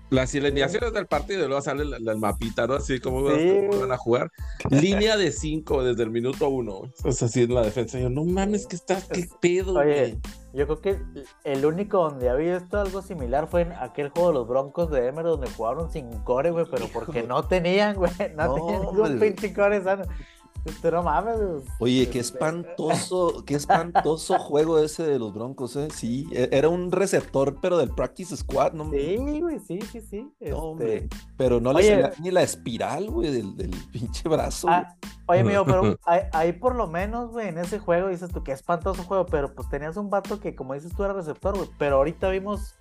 las 0.09 0.35
alineaciones 0.35 0.93
del 0.93 1.07
partido 1.07 1.45
y 1.45 1.47
luego 1.47 1.61
sale 1.61 1.83
el 1.83 2.17
mapita, 2.17 2.67
¿no? 2.67 2.75
Así 2.75 2.99
como 2.99 3.23
van 3.23 3.91
a 3.91 3.97
jugar. 3.97 4.31
Línea 4.69 5.17
de 5.17 5.31
cinco 5.31 5.83
desde 5.83 6.03
el 6.03 6.11
minuto 6.11 6.49
uno. 6.49 6.91
Es 7.03 7.23
así 7.23 7.43
en 7.43 7.53
la 7.53 7.61
defensa. 7.61 7.99
Yo, 7.99 8.09
no 8.09 8.23
mames, 8.23 8.67
que 8.67 8.75
estás, 8.75 9.07
qué 9.07 9.27
pedo, 9.41 9.73
Oye, 9.79 10.19
yo 10.53 10.65
creo 10.67 10.81
que 10.81 10.97
el 11.43 11.65
único 11.65 11.97
donde 12.09 12.29
había 12.29 12.59
visto 12.59 12.79
algo 12.79 13.01
similar 13.01 13.47
fue 13.47 13.61
en 13.61 13.73
aquel 13.73 14.09
juego 14.09 14.29
de 14.29 14.33
los 14.35 14.47
Broncos 14.47 14.91
de 14.91 15.07
Emer 15.07 15.25
donde 15.25 15.49
jugaron 15.49 15.91
sin 15.91 16.09
core, 16.19 16.51
güey, 16.51 16.65
pero 16.69 16.87
porque 16.93 17.23
no 17.23 17.43
tenían, 17.47 17.95
güey, 17.95 18.11
no, 18.35 18.53
tenían 18.53 18.81
ningún 18.81 19.19
pinche 19.19 19.53
core 19.53 19.83
sano. 19.83 20.03
Este, 20.65 20.89
no 20.91 21.03
mames. 21.03 21.63
Oye, 21.79 22.09
qué 22.09 22.19
espantoso, 22.19 23.43
qué 23.45 23.53
espantoso 23.55 24.39
juego 24.39 24.79
ese 24.79 25.03
de 25.03 25.19
los 25.19 25.31
Broncos, 25.31 25.75
¿eh? 25.75 25.89
Sí, 25.93 26.27
e, 26.31 26.49
era 26.51 26.69
un 26.69 26.91
receptor, 26.91 27.59
pero 27.61 27.77
del 27.77 27.91
Practice 27.91 28.35
Squad, 28.35 28.73
¿no? 28.73 28.89
Sí, 28.89 29.17
güey, 29.17 29.59
sí, 29.59 29.79
sí, 29.91 30.01
sí. 30.01 30.27
Este, 30.39 31.07
pero 31.37 31.59
no 31.59 31.71
le 31.71 31.83
salía 31.83 32.11
ni 32.19 32.31
la 32.31 32.41
espiral, 32.41 33.11
güey, 33.11 33.31
del, 33.31 33.69
pinche 33.91 34.27
brazo. 34.27 34.67
Ah, 34.69 34.95
oye, 35.27 35.43
mío, 35.43 35.63
pero 35.65 35.97
ahí, 36.33 36.53
por 36.53 36.75
lo 36.75 36.87
menos, 36.87 37.31
güey, 37.31 37.49
en 37.49 37.59
ese 37.59 37.77
juego 37.77 38.09
dices 38.09 38.31
tú, 38.31 38.43
qué 38.43 38.51
espantoso 38.51 39.03
juego, 39.03 39.27
pero 39.27 39.53
pues 39.53 39.69
tenías 39.69 39.97
un 39.97 40.09
vato 40.09 40.39
que, 40.39 40.55
como 40.55 40.73
dices 40.73 40.93
tú, 40.95 41.03
era 41.03 41.13
receptor, 41.13 41.55
güey. 41.55 41.69
Pero 41.77 41.97
ahorita 41.97 42.29
vimos 42.29 42.75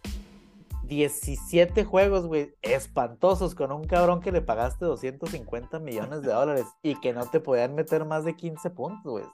17 0.86 1.84
juegos, 1.84 2.26
güey, 2.26 2.54
espantosos 2.62 3.54
con 3.54 3.72
un 3.72 3.84
cabrón 3.84 4.20
que 4.20 4.32
le 4.32 4.42
pagaste 4.42 4.84
250 4.84 5.78
millones 5.80 6.22
de 6.22 6.32
dólares 6.32 6.66
y 6.82 6.98
que 7.00 7.12
no 7.12 7.26
te 7.26 7.40
podían 7.40 7.74
meter 7.74 8.04
más 8.04 8.24
de 8.24 8.36
15 8.36 8.70
puntos, 8.70 9.12
güey. 9.12 9.24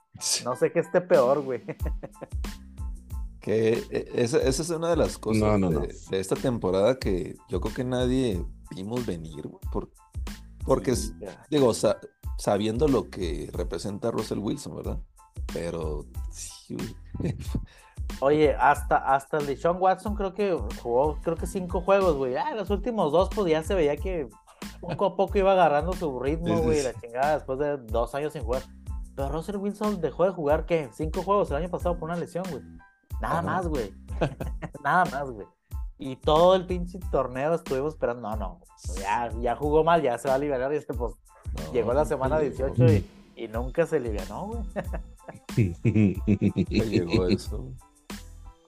No 0.45 0.57
sé 0.57 0.73
qué 0.73 0.81
esté 0.81 1.01
peor, 1.01 1.43
güey. 1.43 1.63
Que 3.41 3.83
e, 3.91 4.07
esa, 4.17 4.37
es 4.37 4.69
una 4.69 4.91
de 4.91 4.97
las 4.97 5.17
cosas 5.17 5.59
de, 6.11 6.21
esta 6.21 6.37
temporada 6.37 6.99
que 6.99 7.37
yo 7.49 7.59
creo 7.63 7.75
que 7.75 7.85
nadie 7.85 8.45
vimos 8.77 9.07
venir, 9.07 9.49
güey, 9.49 9.63
porque, 10.67 10.95
digo, 11.51 11.73
sabiendo 12.37 12.87
lo 12.87 13.09
que 13.09 13.49
representa 13.55 14.11
Russell 14.11 14.41
Wilson, 14.41 14.77
¿verdad? 14.77 15.01
Pero 15.55 16.05
sí, 16.31 16.77
Oye, 18.21 18.55
hasta, 18.55 18.97
hasta 18.97 19.39
el 19.39 19.47
de 19.47 19.57
Sean 19.57 19.77
Watson 19.79 20.15
creo 20.15 20.35
que 20.35 20.57
jugó, 20.83 21.19
creo 21.23 21.37
que 21.37 21.47
cinco 21.47 21.81
juegos, 21.81 22.17
güey. 22.17 22.37
Ah, 22.37 22.55
los 22.55 22.71
últimos 22.71 23.13
dos, 23.13 23.31
pues 23.35 23.51
ya 23.51 23.63
se 23.63 23.75
veía 23.75 23.97
que 23.97 24.29
poco 24.81 25.07
a 25.07 25.17
poco 25.17 25.39
iba 25.39 25.53
agarrando 25.53 25.93
su 25.93 26.19
ritmo, 26.21 26.59
güey, 26.59 26.83
la 26.83 26.95
chingada, 26.95 27.35
después 27.35 27.59
de 27.59 27.77
dos 27.79 28.15
años 28.15 28.33
sin 28.33 28.43
jugar. 28.43 28.63
Pero 29.15 29.29
Russell 29.29 29.57
Wilson 29.57 30.01
dejó 30.01 30.25
de 30.25 30.31
jugar, 30.31 30.67
¿qué? 30.67 30.89
Cinco 30.93 31.23
juegos 31.23 31.51
el 31.51 31.59
año 31.59 31.69
pasado 31.69 31.99
por 31.99 32.09
una 32.09 32.19
lesión, 32.19 32.45
güey. 32.51 32.63
Nada 33.21 33.43
más, 33.43 33.69
güey. 33.69 33.93
Nada 34.85 35.05
más, 35.07 35.31
güey. 35.31 35.47
Y 35.99 36.17
todo 36.17 36.55
el 36.55 36.67
pinche 36.67 36.99
torneo 37.11 37.55
estuvimos 37.55 37.93
esperando, 37.93 38.31
no, 38.31 38.37
no, 38.37 38.61
ya, 38.99 39.31
ya 39.39 39.55
jugó 39.55 39.85
mal, 39.85 40.01
ya 40.01 40.17
se 40.17 40.29
va 40.29 40.35
a 40.37 40.39
liberar 40.39 40.73
y 40.73 40.77
este, 40.77 40.95
pues, 40.95 41.15
llegó 41.75 41.93
la 41.93 42.07
semana 42.07 42.39
18 42.39 42.87
y, 42.87 43.07
y 43.37 43.49
nunca 43.49 43.85
se 43.85 43.97
alivianó, 43.97 44.47
güey. 44.47 44.63
llegó 46.89 47.27
eso. 47.27 47.71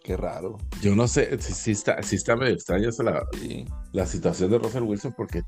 Qué 0.04 0.16
raro. 0.16 0.58
Yo 0.80 0.96
no 0.96 1.06
sé, 1.06 1.38
si, 1.40 1.70
está, 1.70 2.02
si 2.02 2.16
está 2.16 2.34
medio 2.34 2.54
extraña 2.54 2.88
la, 2.98 3.24
la 3.92 4.06
situación 4.06 4.50
de 4.50 4.58
Russell 4.58 4.82
Wilson 4.82 5.14
porque 5.16 5.42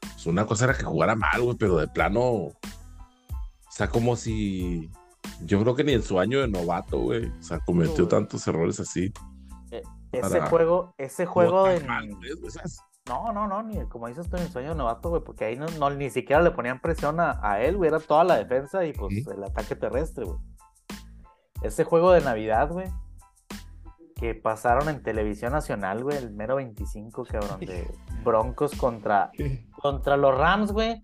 pues, 0.00 0.26
una 0.26 0.46
cosa 0.46 0.64
era 0.64 0.74
que 0.74 0.84
jugara 0.84 1.14
mal, 1.14 1.42
güey, 1.42 1.56
pero 1.56 1.76
de 1.76 1.88
plano, 1.88 2.20
o 2.20 2.52
sea, 3.70 3.88
como 3.88 4.16
si 4.16 4.90
yo 5.44 5.60
creo 5.60 5.74
que 5.74 5.84
ni 5.84 5.92
en 5.92 6.02
su 6.02 6.18
año 6.18 6.40
de 6.40 6.48
novato, 6.48 6.98
güey, 6.98 7.26
o 7.26 7.42
sea, 7.42 7.60
cometió 7.60 8.08
tantos 8.08 8.46
errores 8.46 8.80
así. 8.80 9.12
E, 9.70 9.82
ese 10.12 10.40
juego, 10.40 10.94
ese 10.98 11.26
juego 11.26 11.64
de... 11.64 11.80
no, 13.06 13.32
no, 13.32 13.46
no, 13.46 13.62
ni 13.62 13.78
como 13.86 14.08
dices 14.08 14.28
tú 14.28 14.36
en 14.36 14.42
el 14.42 14.50
sueño 14.50 14.70
de 14.70 14.74
novato, 14.74 15.10
güey, 15.10 15.22
porque 15.22 15.44
ahí 15.44 15.56
no, 15.56 15.90
ni 15.90 16.10
siquiera 16.10 16.42
le 16.42 16.50
ponían 16.50 16.80
presión 16.80 17.16
a, 17.20 17.60
él, 17.60 17.76
güey, 17.76 17.88
era 17.88 18.00
toda 18.00 18.24
la 18.24 18.36
defensa 18.36 18.84
y 18.84 18.92
pues 18.92 19.26
el 19.26 19.44
ataque 19.44 19.76
terrestre, 19.76 20.24
güey. 20.24 20.38
Ese 21.62 21.84
juego 21.84 22.12
de 22.12 22.22
Navidad, 22.22 22.70
güey, 22.70 22.88
que 24.20 24.34
pasaron 24.34 24.88
en 24.88 25.02
televisión 25.02 25.52
nacional, 25.52 26.02
güey, 26.02 26.18
el 26.18 26.30
mero 26.30 26.56
25, 26.56 27.24
cabrón, 27.24 27.60
de 27.60 27.90
Broncos 28.24 28.72
contra, 28.76 29.30
contra 29.80 30.16
los 30.16 30.36
Rams, 30.36 30.72
güey. 30.72 31.02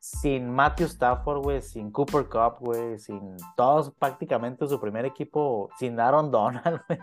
Sin 0.00 0.50
Matthew 0.50 0.86
Stafford, 0.86 1.42
güey, 1.42 1.62
sin 1.62 1.90
Cooper 1.90 2.28
Cup, 2.28 2.56
güey, 2.60 2.98
sin 2.98 3.36
todos 3.56 3.90
prácticamente 3.92 4.66
su 4.66 4.78
primer 4.80 5.06
equipo, 5.06 5.70
sin 5.78 5.98
Aaron 5.98 6.30
Donald, 6.30 6.82
güey. 6.88 6.98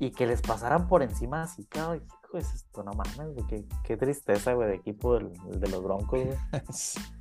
Y 0.00 0.10
que 0.10 0.26
les 0.26 0.42
pasaran 0.42 0.86
por 0.86 1.02
encima 1.02 1.42
así, 1.42 1.64
cabrón. 1.66 2.04
Pues 2.30 2.52
esto 2.52 2.82
no 2.82 2.92
mames, 2.92 3.34
güey. 3.34 3.66
Qué, 3.84 3.96
tristeza, 3.96 4.52
güey, 4.52 4.68
de 4.68 4.74
equipo 4.74 5.18
de 5.18 5.68
los 5.70 5.82
Broncos, 5.82 6.24
güey. 6.24 6.36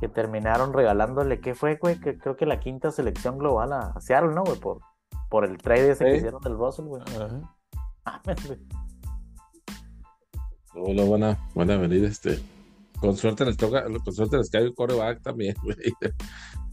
que 0.00 0.08
terminaron 0.08 0.72
regalándole, 0.72 1.40
¿qué 1.40 1.54
fue, 1.54 1.76
güey? 1.76 1.98
Que 2.00 2.18
creo 2.18 2.36
que 2.36 2.46
la 2.46 2.60
quinta 2.60 2.90
selección 2.90 3.38
global 3.38 3.72
a, 3.72 4.00
Seattle, 4.00 4.34
¿no, 4.34 4.44
güey? 4.44 4.58
Por, 4.58 4.80
por 5.30 5.44
el 5.44 5.58
trade 5.58 5.92
ese 5.92 6.04
que 6.04 6.16
hicieron 6.16 6.42
del 6.42 6.56
Russell, 6.56 6.86
güey. 6.86 7.02
Ah, 8.04 8.22
Luego 10.74 11.10
van 11.10 11.24
a, 11.24 11.48
van 11.54 11.70
a 11.70 11.76
venir, 11.76 12.04
este. 12.04 12.38
Con 13.00 13.16
suerte 13.16 13.44
les 13.44 13.56
toca, 13.56 13.84
con 13.84 14.14
suerte 14.14 14.36
les 14.36 14.50
cae 14.50 14.68
un 14.68 14.74
coreback 14.74 15.22
también, 15.22 15.56
güey. 15.62 15.76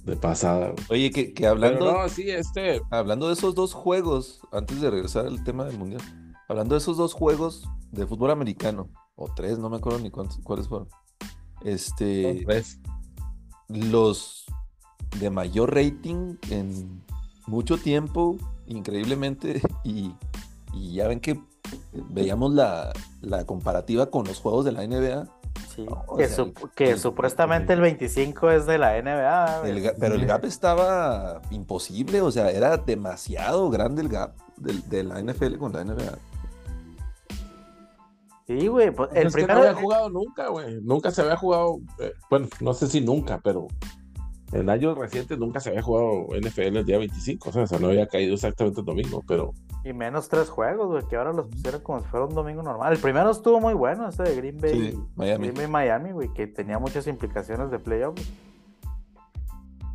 De 0.04 0.16
pasada. 0.18 0.74
Oye, 0.90 1.12
que, 1.12 1.34
que 1.34 1.48
hablando. 1.48 1.94
no, 1.94 2.10
sí, 2.10 2.30
este. 2.30 2.82
Hablando 2.92 3.28
de 3.28 3.34
esos 3.34 3.56
dos 3.56 3.74
juegos, 3.74 4.42
antes 4.52 4.82
de 4.82 4.92
regresar 4.92 5.26
al 5.26 5.44
tema 5.44 5.64
del 5.64 5.78
mundial. 5.78 6.02
Hablando 6.50 6.76
de 6.76 6.80
esos 6.80 6.98
dos 6.98 7.14
juegos 7.14 7.68
de 7.92 8.06
fútbol 8.06 8.32
americano, 8.32 8.90
o 9.16 9.34
tres, 9.34 9.58
no 9.58 9.70
me 9.70 9.78
acuerdo 9.78 10.00
ni 10.00 10.12
cuántos, 10.12 10.40
cuáles 10.44 10.68
fueron. 10.68 10.90
Este. 11.64 12.44
Tres 12.46 12.80
los 13.68 14.46
de 15.20 15.30
mayor 15.30 15.76
rating 15.76 16.38
en 16.50 17.04
mucho 17.48 17.78
tiempo, 17.78 18.38
increíblemente, 18.68 19.62
y, 19.84 20.14
ya 20.74 21.08
ven 21.08 21.20
que 21.20 21.40
veíamos 22.10 22.54
la, 22.54 22.94
comparativa 23.46 24.08
con 24.10 24.26
los 24.26 24.40
juegos 24.40 24.66
de 24.66 24.72
la 24.72 24.88
NBA. 24.88 25.28
Sí, 25.76 25.86
que, 26.76 26.98
supuestamente 26.98 27.74
el 27.74 27.82
25 27.82 28.52
es 28.52 28.66
de 28.68 28.78
la 28.78 29.02
NBA. 29.02 29.64
pero 30.00 30.16
el 30.16 30.26
gap 30.26 30.46
estaba 30.46 31.42
imposible, 31.50 32.22
o 32.22 32.32
sea, 32.32 32.52
era 32.52 32.78
demasiado 32.78 33.70
grande 33.70 34.04
el 34.04 34.10
gap 34.10 34.36
de, 34.58 35.04
la 35.04 35.22
NFL 35.22 35.58
con 35.58 35.74
la 35.74 35.84
NBA. 35.84 36.18
Sí, 38.46 38.68
güey, 38.68 38.92
pues 38.92 39.10
el 39.14 39.32
primero. 39.32 39.56
no 39.56 39.60
había 39.62 39.82
jugado 39.82 40.10
nunca, 40.10 40.48
güey. 40.50 40.82
Nunca 40.82 41.12
se 41.12 41.22
había 41.22 41.38
jugado. 41.38 41.78
Eh, 42.00 42.12
bueno, 42.30 42.48
no 42.60 42.74
sé 42.74 42.88
si 42.88 43.00
nunca, 43.00 43.40
pero 43.42 43.68
en 44.54 44.70
años 44.70 44.98
recientes 44.98 45.40
nunca 45.40 45.60
se 45.60 45.70
había 45.70 45.82
jugado 45.82 46.28
NFL 46.40 46.78
el 46.78 46.86
día 46.86 46.98
25. 46.98 47.50
O 47.50 47.68
sea, 47.68 47.80
no 47.80 47.88
había 47.88 48.08
caído 48.08 48.34
exactamente 48.34 48.82
el 48.82 48.86
domingo, 48.86 49.24
pero. 49.28 49.54
Y 49.84 49.94
menos 49.94 50.30
tres 50.30 50.50
juegos, 50.50 50.88
güey, 50.88 51.08
que 51.08 51.16
ahora 51.16 51.34
los 51.34 51.48
pusieron 51.48 51.82
como 51.82 52.02
si 52.02 52.08
fuera 52.08 52.26
un 52.26 52.36
domingo 52.36 52.62
normal. 52.62 52.94
El 52.94 53.00
primero 53.00 53.32
estuvo 53.32 53.60
muy 53.60 53.74
bueno, 53.74 54.08
ese 54.08 54.24
de 54.24 54.36
Green 54.36 54.58
Bay. 54.58 54.92
Sí, 54.92 55.00
Miami. 55.16 55.48
Green 55.48 55.56
Bay 55.56 55.68
Miami, 55.68 56.12
güey, 56.12 56.34
que 56.34 56.48
tenía 56.48 56.80
muchas 56.80 57.08
implicaciones 57.08 57.72
de 57.72 57.80
playoff. 57.80 58.20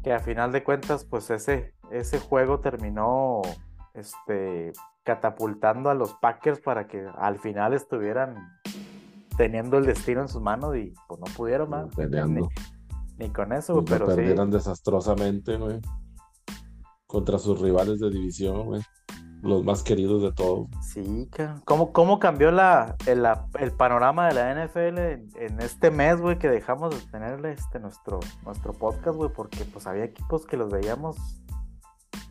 Que 0.03 0.13
a 0.13 0.21
final 0.21 0.53
de 0.53 0.65
cuentas, 0.65 1.05
pues 1.05 1.31
ese, 1.31 1.75
ese 1.91 2.19
juego 2.19 2.61
terminó 2.61 3.43
este 3.95 4.73
catapultando 5.09 5.89
a 5.89 5.95
los 5.95 6.13
Packers 6.13 6.61
para 6.61 6.87
que 6.87 7.09
al 7.17 7.39
final 7.39 7.73
estuvieran 7.73 8.37
teniendo 9.39 9.79
el 9.79 9.87
destino 9.87 10.21
en 10.21 10.29
sus 10.29 10.43
manos 10.43 10.77
y 10.77 10.93
pues 11.09 11.19
no 11.19 11.27
pudieron 11.35 11.71
más. 11.71 11.87
Ni, 13.17 13.31
con 13.31 13.55
eso, 13.55 13.83
pero 13.87 14.11
sí. 14.11 14.17
Perdieron 14.17 14.51
desastrosamente, 14.51 15.57
güey. 15.57 15.81
Contra 17.07 17.39
sus 17.39 17.59
rivales 17.59 18.01
de 18.01 18.11
división, 18.11 18.67
güey. 18.67 18.83
Los 19.41 19.65
más 19.65 19.83
queridos 19.83 20.21
de 20.21 20.33
todos. 20.33 20.67
Sí, 20.83 21.27
¿cómo, 21.65 21.91
cómo 21.95 22.19
cambió 22.19 22.51
la, 22.51 22.95
el, 23.07 23.73
panorama 23.79 24.29
de 24.29 24.35
la 24.35 24.67
NFL 24.67 24.99
en, 24.99 25.61
este 25.61 25.91
mes, 25.91 26.21
güey, 26.21 26.39
que 26.39 26.51
dejamos 26.51 26.91
de 26.91 27.11
tener 27.11 27.47
este, 27.47 27.81
nuestro, 27.81 28.21
nuestro 28.45 28.75
podcast, 28.75 29.17
güey? 29.17 29.31
Porque 29.33 29.65
pues 29.73 29.87
había 29.87 30.05
equipos 30.05 30.45
que 30.45 30.59
los 30.59 30.71
veíamos 30.71 31.17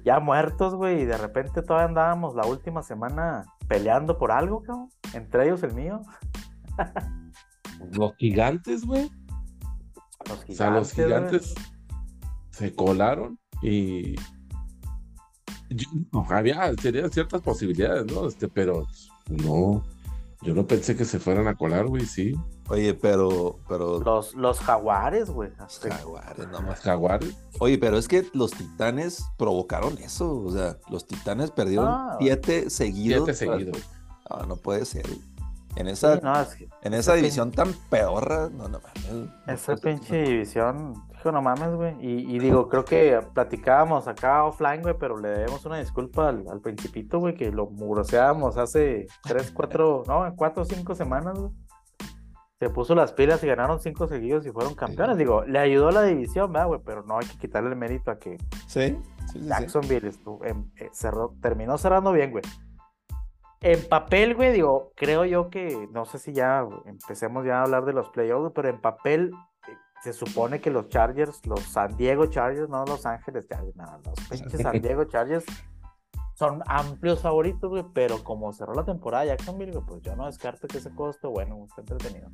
ya 0.08 0.22
muertos, 0.22 0.74
güey, 0.74 1.02
y 1.02 1.06
de 1.06 1.18
repente 1.18 1.62
todavía 1.62 1.90
andábamos 1.90 2.34
la 2.34 2.48
última 2.48 2.82
semana 2.82 3.44
peleando 3.68 4.18
por 4.18 4.32
algo, 4.32 4.64
cabrón. 4.64 4.90
Entre 5.14 5.46
ellos 5.46 5.62
el 5.64 5.74
mío. 5.74 6.02
los 7.92 8.16
gigantes, 8.16 8.86
güey. 8.86 9.12
Los 10.30 10.46
gigantes. 10.46 10.50
O 10.50 10.56
sea, 10.56 10.70
los 10.70 10.94
gigantes 10.94 11.56
se 12.52 12.74
colaron 12.74 13.38
y. 13.62 14.16
había, 16.30 16.74
tenían 16.76 17.12
ciertas 17.12 17.42
posibilidades, 17.42 18.06
¿no? 18.06 18.30
Este, 18.30 18.48
pero 18.48 18.88
no. 19.28 19.84
Yo 20.42 20.54
no 20.54 20.66
pensé 20.66 20.96
que 20.96 21.04
se 21.04 21.20
fueran 21.20 21.50
a 21.50 21.56
colar, 21.56 21.86
güey, 21.86 22.06
sí. 22.06 22.34
Oye, 22.70 22.94
pero, 22.94 23.60
pero 23.68 24.00
Los, 24.00 24.36
los 24.36 24.60
jaguares, 24.60 25.30
güey. 25.30 25.52
los 25.58 25.80
jaguares, 25.80 26.46
no 26.48 26.52
Los 26.54 26.64
más. 26.64 26.80
jaguares. 26.82 27.36
Oye, 27.60 27.78
pero 27.78 27.98
es 27.98 28.08
que 28.08 28.26
los 28.34 28.52
titanes 28.52 29.26
provocaron 29.38 29.98
eso. 30.00 30.36
O 30.44 30.52
sea, 30.52 30.78
los 30.90 31.06
titanes 31.08 31.52
perdieron 31.52 31.88
Ah. 31.88 32.18
siete 32.20 32.70
seguidos. 32.70 33.24
Siete 33.26 33.34
seguidos. 33.34 33.90
No, 34.30 34.46
no 34.46 34.56
puede 34.58 34.84
ser. 34.86 35.06
En 35.78 35.86
Sí, 35.86 35.92
esa, 35.94 36.16
no, 36.22 36.42
es 36.42 36.56
que 36.56 36.68
en 36.82 36.94
esa 36.96 37.14
división 37.14 37.52
tan 37.52 37.72
peorra, 37.92 38.50
no, 38.50 38.68
no 38.68 38.80
mames. 38.80 39.30
esa 39.46 39.76
pinche 39.76 40.24
división, 40.24 40.94
hijo, 41.14 41.32
no 41.32 41.40
mames, 41.44 41.76
güey. 41.76 41.96
Y, 42.02 42.36
y 42.36 42.40
digo, 42.40 42.68
creo 42.68 42.84
que 42.84 43.22
platicábamos 43.36 44.08
acá 44.08 44.44
offline, 44.44 44.82
güey, 44.82 44.96
pero 45.00 45.18
le 45.20 45.30
debemos 45.30 45.64
una 45.68 45.78
disculpa 45.78 46.30
al, 46.30 46.46
al 46.50 46.62
principito, 46.62 47.20
güey, 47.20 47.36
que 47.36 47.52
lo 47.52 47.68
mugroseábamos 47.68 48.58
hace 48.58 49.06
tres, 49.22 49.52
cuatro, 49.52 50.02
no, 50.08 50.34
cuatro 50.36 50.64
o 50.64 50.66
cinco 50.66 50.96
semanas, 50.96 51.38
güey. 51.38 51.52
Se 52.60 52.70
puso 52.72 52.96
las 52.96 53.14
pilas 53.14 53.44
y 53.44 53.48
ganaron 53.48 53.80
cinco 53.80 54.08
seguidos 54.08 54.46
y 54.48 54.52
fueron 54.52 54.74
campeones. 54.74 55.18
Digo, 55.18 55.44
le 55.46 55.60
ayudó 55.60 55.92
la 55.92 56.02
división, 56.04 56.52
¿verdad, 56.52 56.68
güey? 56.68 56.82
Pero 56.84 57.04
no 57.04 57.20
hay 57.20 57.28
que 57.28 57.38
quitarle 57.38 57.70
el 57.70 57.76
mérito 57.76 58.10
a 58.10 58.18
que 58.18 58.38
Sí, 58.68 58.98
sí. 59.32 59.40
Jacksonville 59.46 60.08
estuvo- 60.10 60.44
em- 60.44 60.72
eh, 60.78 60.90
cerró- 60.92 61.36
terminó 61.40 61.78
cerrando 61.78 62.12
bien, 62.12 62.32
güey. 62.32 62.44
En 63.62 63.88
papel, 63.88 64.36
güey, 64.36 64.54
digo, 64.54 64.92
creo 64.96 65.26
yo 65.26 65.50
que, 65.50 65.88
no 65.92 66.06
sé 66.06 66.20
si 66.20 66.34
ya 66.34 66.62
güey, 66.62 66.80
empecemos 66.86 67.46
ya 67.46 67.60
a 67.60 67.64
hablar 67.64 67.86
de 67.86 67.94
los 67.94 68.10
playoffs, 68.10 68.52
pero 68.56 68.70
en 68.70 68.80
papel 68.82 69.32
eh, 69.68 69.72
se 70.04 70.14
supone 70.14 70.60
que 70.62 70.70
los 70.72 70.90
Chargers, 70.90 71.46
los 71.46 71.60
San 71.62 71.96
Diego 71.98 72.28
Chargers, 72.28 72.70
no 72.70 72.86
Los 72.86 73.06
Ángeles 73.08 73.48
Chargers, 73.48 73.76
nada, 73.76 74.00
los 74.06 74.16
pinches 74.30 74.62
San 74.62 74.80
Diego 74.82 75.04
Chargers 75.06 75.46
son 76.38 76.62
amplios 76.68 77.22
favoritos, 77.22 77.70
güey, 77.70 77.84
pero 77.94 78.24
como 78.24 78.54
cerró 78.54 78.74
la 78.76 78.86
temporada 78.86 79.26
Jacksonville, 79.26 79.72
güey, 79.72 79.84
pues 79.86 80.02
yo 80.04 80.16
no 80.16 80.26
descarto 80.28 80.68
que 80.68 80.78
ese 80.78 80.94
costo, 80.94 81.32
bueno, 81.32 81.66
está 81.68 81.82
entretenido. 81.82 82.30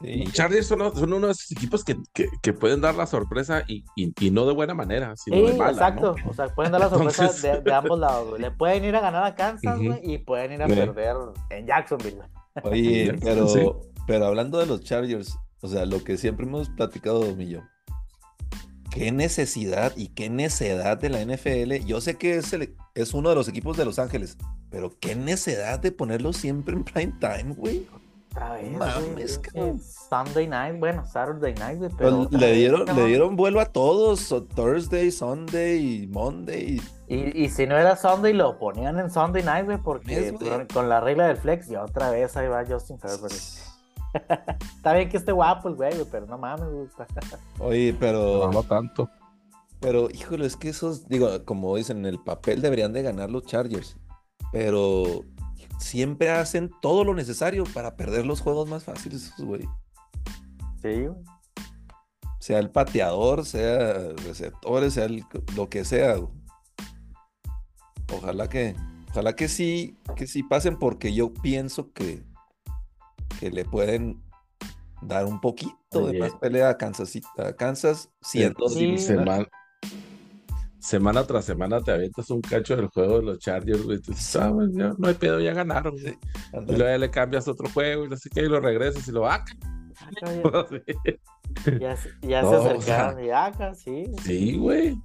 Sí. 0.00 0.24
Los 0.24 0.32
Chargers 0.32 0.66
son, 0.66 0.80
son 0.96 1.12
uno 1.12 1.26
de 1.28 1.32
esos 1.32 1.52
equipos 1.52 1.84
que, 1.84 1.96
que, 2.12 2.26
que 2.42 2.52
pueden 2.52 2.80
dar 2.80 2.96
la 2.96 3.06
sorpresa 3.06 3.62
y, 3.68 3.84
y, 3.94 4.12
y 4.18 4.30
no 4.32 4.46
de 4.46 4.52
buena 4.52 4.74
manera, 4.74 5.14
sino 5.16 5.36
Sí, 5.36 5.42
de 5.52 5.54
mala, 5.54 5.70
exacto. 5.72 6.16
¿no? 6.24 6.30
O 6.30 6.34
sea, 6.34 6.48
pueden 6.48 6.72
dar 6.72 6.80
la 6.80 6.88
sorpresa 6.90 7.22
Entonces- 7.26 7.42
de, 7.42 7.60
de 7.60 7.72
ambos 7.74 7.98
lados, 7.98 8.30
güey. 8.30 8.42
Le 8.42 8.50
pueden 8.56 8.84
ir 8.84 8.96
a 8.96 9.00
ganar 9.00 9.22
a 9.24 9.34
Kansas, 9.36 9.78
güey, 9.78 10.00
y 10.02 10.18
pueden 10.18 10.52
ir 10.52 10.62
a 10.62 10.66
perder 10.66 11.16
en 11.50 11.66
Jacksonville. 11.66 12.20
Oye, 12.64 13.16
pero, 13.22 13.46
Sí. 13.46 13.60
pero 14.08 14.26
hablando 14.26 14.58
de 14.58 14.66
los 14.66 14.80
Chargers, 14.82 15.38
o 15.60 15.68
sea, 15.68 15.86
lo 15.86 16.02
que 16.02 16.16
siempre 16.16 16.46
hemos 16.46 16.68
platicado, 16.70 17.20
Domillo. 17.24 17.62
Qué 18.92 19.10
necesidad 19.10 19.92
y 19.96 20.08
qué 20.08 20.28
necedad 20.28 20.98
de 20.98 21.08
la 21.08 21.20
NFL. 21.24 21.84
Yo 21.86 22.00
sé 22.00 22.16
que 22.16 22.36
es, 22.36 22.52
el- 22.52 22.76
es 22.94 23.14
uno 23.14 23.30
de 23.30 23.34
los 23.34 23.48
equipos 23.48 23.76
de 23.76 23.84
Los 23.86 23.98
Ángeles, 23.98 24.36
pero 24.70 24.92
qué 25.00 25.14
necedad 25.16 25.80
de 25.80 25.92
ponerlo 25.92 26.32
siempre 26.32 26.74
en 26.74 26.84
prime 26.84 27.14
time, 27.18 27.54
güey. 27.54 27.86
Otra 28.32 28.52
vez, 28.54 28.70
Mames, 28.70 29.40
güey, 29.54 29.72
Sunday 30.08 30.46
night, 30.46 30.78
bueno, 30.78 31.04
Saturday 31.06 31.54
night, 31.54 31.78
güey, 31.78 31.90
pero 31.98 32.28
Pues 32.28 32.40
le 32.40 32.46
vez, 32.48 32.56
dieron, 32.56 32.96
le 32.96 33.04
dieron 33.06 33.36
vuelo 33.36 33.60
a 33.60 33.66
todos, 33.66 34.20
so- 34.20 34.42
Thursday, 34.44 35.10
Sunday, 35.10 36.06
Monday. 36.10 36.80
Y, 37.08 37.44
y 37.44 37.48
si 37.50 37.66
no 37.66 37.76
era 37.78 37.94
Sunday, 37.96 38.32
lo 38.32 38.58
ponían 38.58 38.98
en 38.98 39.10
Sunday 39.10 39.42
night, 39.42 39.64
güey, 39.66 39.78
porque 39.78 40.34
con 40.72 40.88
la 40.88 41.00
regla 41.00 41.28
del 41.28 41.36
flex, 41.38 41.70
y 41.70 41.76
otra 41.76 42.10
vez 42.10 42.34
ahí 42.36 42.48
va 42.48 42.64
Justin 42.66 42.98
Herbert. 43.02 43.32
Está 44.76 44.92
bien 44.94 45.08
que 45.08 45.16
esté 45.16 45.32
guapo 45.32 45.68
el 45.68 45.74
güey, 45.76 45.92
pero 46.10 46.26
no 46.26 46.38
mames, 46.38 46.68
güey. 46.70 46.86
Oye, 47.60 47.96
pero, 47.98 48.46
No, 48.46 48.52
no 48.52 48.62
tanto. 48.62 49.08
pero, 49.80 50.08
híjole, 50.10 50.46
es 50.46 50.56
que 50.56 50.68
esos, 50.68 51.08
digo, 51.08 51.28
como 51.44 51.76
dicen, 51.76 51.98
en 51.98 52.06
el 52.06 52.18
papel 52.20 52.60
deberían 52.60 52.92
de 52.92 53.02
ganar 53.02 53.30
los 53.30 53.44
Chargers, 53.46 53.96
pero 54.52 55.24
siempre 55.78 56.30
hacen 56.30 56.70
todo 56.80 57.04
lo 57.04 57.14
necesario 57.14 57.64
para 57.74 57.96
perder 57.96 58.26
los 58.26 58.40
juegos 58.40 58.68
más 58.68 58.84
fáciles, 58.84 59.24
esos 59.32 59.44
güey. 59.44 59.62
Sí, 60.82 61.06
güey. 61.06 61.14
Sea 62.38 62.58
el 62.58 62.70
pateador, 62.70 63.44
sea 63.46 64.10
receptores, 64.26 64.94
sea 64.94 65.04
el- 65.04 65.24
lo 65.56 65.68
que 65.68 65.84
sea. 65.84 66.16
güey. 66.16 66.32
Ojalá 68.14 68.48
que, 68.48 68.74
ojalá 69.10 69.34
que 69.34 69.48
sí, 69.48 69.96
que 70.16 70.26
sí 70.26 70.42
pasen, 70.42 70.78
porque 70.78 71.14
yo 71.14 71.32
pienso 71.32 71.92
que, 71.92 72.22
que 73.42 73.50
le 73.50 73.64
pueden 73.64 74.22
dar 75.00 75.24
un 75.26 75.40
poquito 75.40 76.06
de 76.06 76.16
más 76.20 76.30
pelea 76.36 76.68
a 76.68 76.78
Kansas, 76.78 77.12
a 77.36 77.52
Kansas 77.54 78.08
siendo 78.20 78.68
Sí. 78.68 78.96
Semana, 78.98 79.48
semana 80.78 81.26
tras 81.26 81.44
semana 81.44 81.80
te 81.80 81.90
avientas 81.90 82.30
un 82.30 82.40
cacho 82.40 82.76
del 82.76 82.86
juego 82.86 83.16
de 83.18 83.24
los 83.24 83.38
Chargers, 83.40 83.82
güey. 83.82 83.98
Tú 84.00 84.12
dices, 84.12 84.36
"Ah, 84.36 84.52
ya 84.70 84.94
no 84.96 85.08
hay 85.08 85.14
pedo, 85.14 85.40
ya 85.40 85.54
ganaron. 85.54 85.94
güey". 86.00 86.16
Y 86.52 86.76
luego 86.76 86.84
ya 86.84 86.98
le 86.98 87.10
cambias 87.10 87.48
otro 87.48 87.68
juego 87.70 88.04
y 88.04 88.10
no 88.10 88.16
sé 88.16 88.30
qué, 88.30 88.42
y 88.42 88.48
lo 88.48 88.60
regresas 88.60 89.08
y 89.08 89.10
lo 89.10 89.26
ah, 89.28 89.44
Acá 90.00 90.32
ya, 90.32 90.42
ya 91.80 91.96
se- 91.96 92.10
ya 92.22 92.42
No, 92.42 92.50
se 92.50 92.56
o 92.56 92.62
sea, 92.62 92.72
acercaron 93.08 93.24
y 93.24 93.30
acá, 93.30 93.74
sí. 93.74 94.04
Sí, 94.22 94.56
güey. 94.56 94.96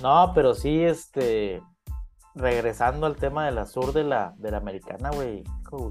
No, 0.00 0.30
pero 0.36 0.54
sí, 0.54 0.82
este, 0.84 1.60
regresando 2.34 3.06
al 3.06 3.16
tema 3.16 3.46
de 3.46 3.52
la 3.52 3.66
sur 3.66 3.92
de 3.92 4.04
la, 4.04 4.34
de 4.38 4.50
la 4.50 4.56
americana, 4.58 5.10
güey, 5.10 5.44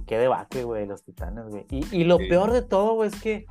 qué 0.06 0.18
debate, 0.18 0.64
güey, 0.64 0.86
los 0.86 1.04
titanes, 1.04 1.46
güey. 1.48 1.66
Y, 1.70 1.96
y 1.96 2.04
lo 2.04 2.18
Sí. 2.18 2.28
peor 2.28 2.52
de 2.52 2.62
todo, 2.62 2.96
güey, 2.96 3.10
es 3.10 3.22
que, 3.22 3.46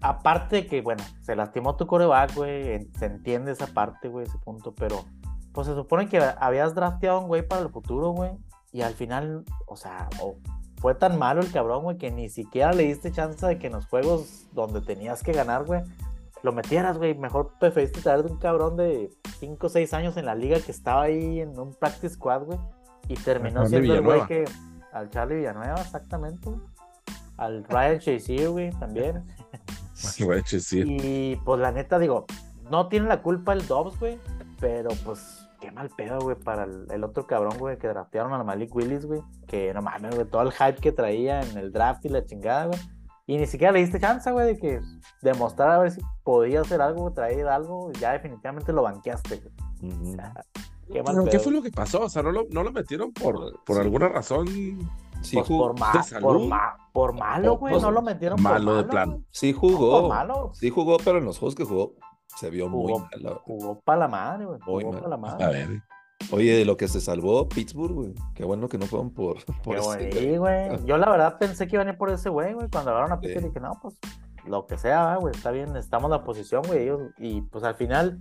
aparte 0.00 0.56
de 0.56 0.66
que, 0.66 0.80
bueno, 0.80 1.02
se 1.22 1.36
lastimó 1.36 1.76
tu 1.76 1.86
coreback, 1.86 2.34
güey, 2.34 2.88
se 2.98 3.06
entiende 3.06 3.52
esa 3.52 3.66
parte, 3.66 4.08
güey, 4.08 4.26
ese 4.26 4.38
punto, 4.38 4.74
pero, 4.74 5.04
pues 5.52 5.66
se 5.66 5.74
supone 5.74 6.08
que 6.08 6.22
habías 6.38 6.74
drafteado 6.74 7.18
a 7.18 7.20
un 7.20 7.28
güey 7.28 7.46
para 7.46 7.62
el 7.62 7.68
futuro, 7.70 8.10
güey, 8.10 8.30
y 8.72 8.82
al 8.82 8.94
final, 8.94 9.44
o 9.66 9.76
sea, 9.76 10.08
fue 10.80 10.94
tan 10.94 11.18
malo 11.18 11.40
el 11.40 11.50
cabrón, 11.50 11.82
güey, 11.82 11.98
que 11.98 12.10
ni 12.10 12.28
siquiera 12.28 12.72
le 12.72 12.84
diste 12.84 13.10
chance 13.10 13.44
de 13.44 13.58
que 13.58 13.66
en 13.66 13.72
los 13.74 13.86
juegos 13.86 14.46
donde 14.52 14.80
tenías 14.80 15.22
que 15.22 15.32
ganar, 15.32 15.64
güey, 15.64 15.82
lo 16.42 16.52
metieras, 16.52 16.98
güey. 16.98 17.14
Mejor 17.14 17.52
preferiste 17.58 18.00
traer 18.00 18.22
de 18.22 18.32
un 18.32 18.38
cabrón 18.38 18.76
de 18.76 19.10
5 19.40 19.66
o 19.66 19.70
6 19.70 19.94
años 19.94 20.16
en 20.16 20.26
la 20.26 20.34
liga 20.34 20.60
que 20.60 20.72
estaba 20.72 21.02
ahí 21.02 21.40
en 21.40 21.58
un 21.58 21.74
practice 21.74 22.14
squad, 22.14 22.44
güey. 22.44 22.58
Y 23.08 23.14
terminó 23.14 23.66
siendo 23.66 23.94
el 23.94 24.02
güey 24.02 24.26
que. 24.26 24.44
Al 24.92 25.10
Charlie 25.10 25.36
Villanueva, 25.36 25.80
exactamente. 25.80 26.50
Al 27.36 27.64
Ryan 27.64 27.98
Shazier, 27.98 28.50
güey, 28.50 28.70
también. 28.78 29.24
Y 30.86 31.36
pues 31.36 31.60
la 31.60 31.72
neta, 31.72 31.98
digo, 31.98 32.26
no 32.70 32.88
tiene 32.88 33.08
la 33.08 33.20
culpa 33.20 33.52
el 33.52 33.66
Dobbs, 33.66 33.98
güey. 33.98 34.18
Pero 34.60 34.90
pues, 35.04 35.48
qué 35.60 35.72
mal 35.72 35.90
pedo, 35.96 36.20
güey, 36.20 36.36
para 36.36 36.64
el, 36.64 36.86
el 36.90 37.04
otro 37.04 37.26
cabrón, 37.26 37.58
güey, 37.58 37.78
que 37.78 37.88
draftearon 37.88 38.32
a 38.32 38.44
Malik 38.44 38.74
Willis, 38.74 39.06
güey. 39.06 39.22
Que 39.46 39.74
no 39.74 39.82
mames, 39.82 40.14
güey, 40.14 40.26
todo 40.26 40.42
el 40.42 40.52
hype 40.52 40.80
que 40.80 40.92
traía 40.92 41.40
en 41.40 41.58
el 41.58 41.72
draft 41.72 42.04
y 42.04 42.10
la 42.10 42.24
chingada, 42.24 42.66
güey. 42.66 42.78
Y 43.28 43.36
ni 43.36 43.46
siquiera 43.46 43.72
le 43.72 43.80
diste 43.80 44.00
chance, 44.00 44.32
güey, 44.32 44.46
de 44.54 44.58
que 44.58 44.80
demostrar 45.22 45.70
a 45.70 45.78
ver 45.78 45.90
si 45.92 46.00
podía 46.24 46.62
hacer 46.62 46.80
algo, 46.80 47.12
traer 47.12 47.46
algo. 47.46 47.92
Ya 47.92 48.12
definitivamente 48.12 48.72
lo 48.72 48.82
banqueaste, 48.82 49.36
güey. 49.36 49.92
O 49.92 49.94
Ujú. 49.96 50.14
sea, 50.14 50.32
qué 50.90 51.02
mal 51.02 51.12
Pero, 51.14 51.24
¿Qué 51.24 51.30
pedo. 51.32 51.40
fue 51.42 51.52
lo 51.52 51.62
que 51.62 51.70
pasó? 51.70 52.00
O 52.04 52.08
sea, 52.08 52.22
no 52.22 52.32
lo, 52.32 52.44
no 52.50 52.62
lo 52.62 52.72
metieron 52.72 53.12
por, 53.12 53.62
por 53.64 53.76
Sí. 53.76 53.82
alguna 53.82 54.08
razón 54.08 54.46
Sí, 55.20 55.34
Pues 55.36 55.48
por, 55.48 55.78
ma- 55.78 55.92
de 55.92 56.20
por, 56.20 56.40
ma- 56.46 56.76
por 56.92 57.12
malo, 57.12 57.56
güey, 57.58 57.72
Pues, 57.72 57.82
no 57.82 57.90
lo 57.90 58.02
metieron 58.02 58.36
por 58.40 58.52
malo 58.52 58.70
de 58.76 58.82
malo, 58.82 58.88
plano. 58.88 59.12
güey. 59.14 59.24
sí 59.32 59.52
Por 59.52 59.60
jugó. 59.72 60.08
malo. 60.08 60.50
Sí 60.54 60.70
jugó, 60.70 60.96
pero 61.04 61.18
en 61.18 61.24
los 61.24 61.38
juegos 61.40 61.56
que 61.56 61.64
jugó 61.64 61.94
se 62.36 62.50
vio 62.50 62.68
muy 62.68 62.92
Jugó. 62.92 63.00
mal. 63.00 63.40
Jugó 63.44 63.80
para 63.80 63.98
la 63.98 64.08
madre, 64.08 64.46
güey. 64.46 64.58
Muy 64.64 64.84
Jugó 64.84 64.96
para 64.96 65.08
la 65.08 65.16
madre. 65.16 65.44
A 65.44 65.48
ver. 65.48 65.82
Oye, 66.30 66.52
de 66.58 66.64
lo 66.64 66.76
que 66.76 66.88
se 66.88 67.00
salvó 67.00 67.48
Pittsburgh, 67.48 67.94
güey. 67.94 68.14
Qué 68.34 68.44
bueno 68.44 68.68
que 68.68 68.76
no 68.78 68.86
fueron 68.86 69.10
por, 69.10 69.36
por 69.64 69.76
Qué 69.76 69.80
ese 69.80 70.38
güey. 70.38 70.84
Yo 70.84 70.98
la 70.98 71.10
verdad 71.10 71.38
pensé 71.38 71.66
que 71.66 71.76
iban 71.76 71.88
a 71.88 71.92
ir 71.92 71.96
por 71.98 72.10
ese 72.10 72.28
güey, 72.28 72.52
güey. 72.54 72.68
Cuando 72.70 72.90
hablaron 72.90 73.12
a 73.12 73.20
Sí. 73.20 73.28
dije, 73.28 73.60
no, 73.60 73.78
pues 73.80 73.96
lo 74.46 74.66
que 74.66 74.76
sea, 74.76 75.16
güey. 75.16 75.34
Está 75.34 75.50
bien, 75.50 75.74
estamos 75.76 76.10
la 76.10 76.24
posición, 76.24 76.62
güey. 76.66 76.82
ellos- 76.84 77.00
Y 77.18 77.42
pues 77.42 77.64
al 77.64 77.74
final, 77.76 78.20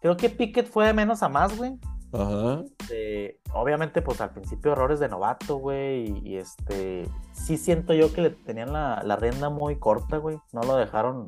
creo 0.00 0.16
que 0.16 0.30
Pickett 0.30 0.66
fue 0.68 0.86
de 0.86 0.94
menos 0.94 1.22
a 1.22 1.28
más, 1.28 1.56
güey. 1.56 1.78
Ajá. 2.12 2.62
Eh, 2.90 3.38
obviamente, 3.54 4.02
pues 4.02 4.20
al 4.20 4.30
principio 4.30 4.72
errores 4.72 4.98
de 5.00 5.08
novato, 5.08 5.56
güey. 5.56 6.08
Y, 6.24 6.30
y, 6.32 6.36
este, 6.36 7.08
sí 7.32 7.56
siento 7.56 7.94
yo 7.94 8.12
que 8.12 8.20
le 8.22 8.30
tenían 8.30 8.72
la, 8.72 9.00
la 9.04 9.16
rienda 9.16 9.48
muy 9.48 9.76
corta, 9.76 10.16
güey. 10.18 10.38
No 10.52 10.62
lo 10.62 10.76
dejaron 10.76 11.26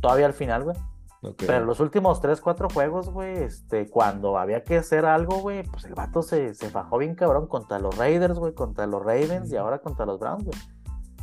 todavía 0.00 0.26
al 0.26 0.34
final, 0.34 0.64
güey. 0.64 0.76
Ok. 1.22 1.44
Pero 1.46 1.64
los 1.64 1.80
últimos 1.80 2.20
3, 2.20 2.40
4 2.40 2.68
juegos, 2.70 3.10
güey, 3.10 3.38
este, 3.38 3.88
cuando 3.88 4.38
había 4.38 4.64
que 4.64 4.76
hacer 4.78 5.04
algo, 5.04 5.40
güey, 5.40 5.62
pues 5.62 5.84
el 5.84 5.94
vato 5.94 6.22
se, 6.22 6.54
se 6.54 6.70
fajó 6.70 6.98
bien 6.98 7.14
cabrón 7.14 7.46
contra 7.46 7.78
los 7.78 7.96
Raiders, 7.96 8.38
güey, 8.38 8.54
contra 8.54 8.86
los 8.86 9.02
Ravens 9.02 9.52
y 9.52 9.56
ahora 9.56 9.78
contra 9.78 10.06
los 10.06 10.18
Browns, 10.18 10.44
güey. 10.44 10.58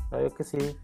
O 0.05 0.10
sea, 0.10 0.21
yo 0.21 0.34
que 0.34 0.43
sí. 0.43 0.77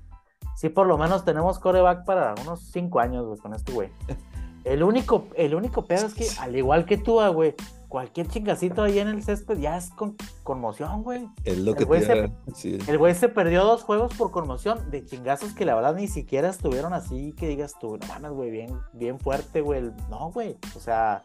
Sí, 0.56 0.70
por 0.70 0.88
lo 0.88 0.98
menos 0.98 1.26
tenemos 1.26 1.60
coreback 1.60 2.06
para 2.06 2.36
unos 2.42 2.72
5 2.72 3.00
años, 3.00 3.26
güey, 3.26 3.40
con 3.40 3.54
este 3.54 3.72
güey. 3.72 3.90
El 4.64 4.84
único, 4.84 5.26
el 5.36 5.56
único 5.56 5.86
pedo 5.86 6.06
es 6.06 6.14
que, 6.14 6.28
al 6.40 6.56
igual 6.56 6.86
que 6.86 6.96
tú, 6.96 7.20
güey, 7.34 7.56
cualquier 7.92 8.28
chingacito 8.28 8.84
ahí 8.84 9.00
en 9.00 9.10
el 9.10 9.22
césped 9.22 9.60
ya 9.60 9.76
es 9.76 9.90
con 9.90 10.16
conmoción, 10.44 11.04
güey. 11.04 11.28
Es 11.44 11.58
lo 11.60 11.72
el 11.72 11.78
que 11.78 11.84
güey 11.84 12.02
se- 12.02 12.32
sí. 12.56 12.78
El 12.88 12.98
güey 12.98 13.14
se 13.14 13.28
perdió 13.28 13.66
dos 13.66 13.84
juegos 13.84 14.14
por 14.16 14.32
conmoción 14.32 14.90
de 14.90 15.06
chingazos 15.06 15.54
que 15.54 15.66
la 15.66 15.76
verdad 15.76 15.94
ni 15.94 16.08
siquiera 16.08 16.48
estuvieron 16.50 16.94
así 16.94 17.34
que 17.34 17.50
digas 17.50 17.76
tú, 17.80 17.98
no 17.98 18.08
mames, 18.08 18.32
güey, 18.32 18.50
bien, 18.50 18.74
bien 18.94 19.20
fuerte, 19.20 19.60
güey. 19.60 19.92
No, 20.10 20.32
güey. 20.32 20.58
O 20.76 20.80
sea, 20.80 21.24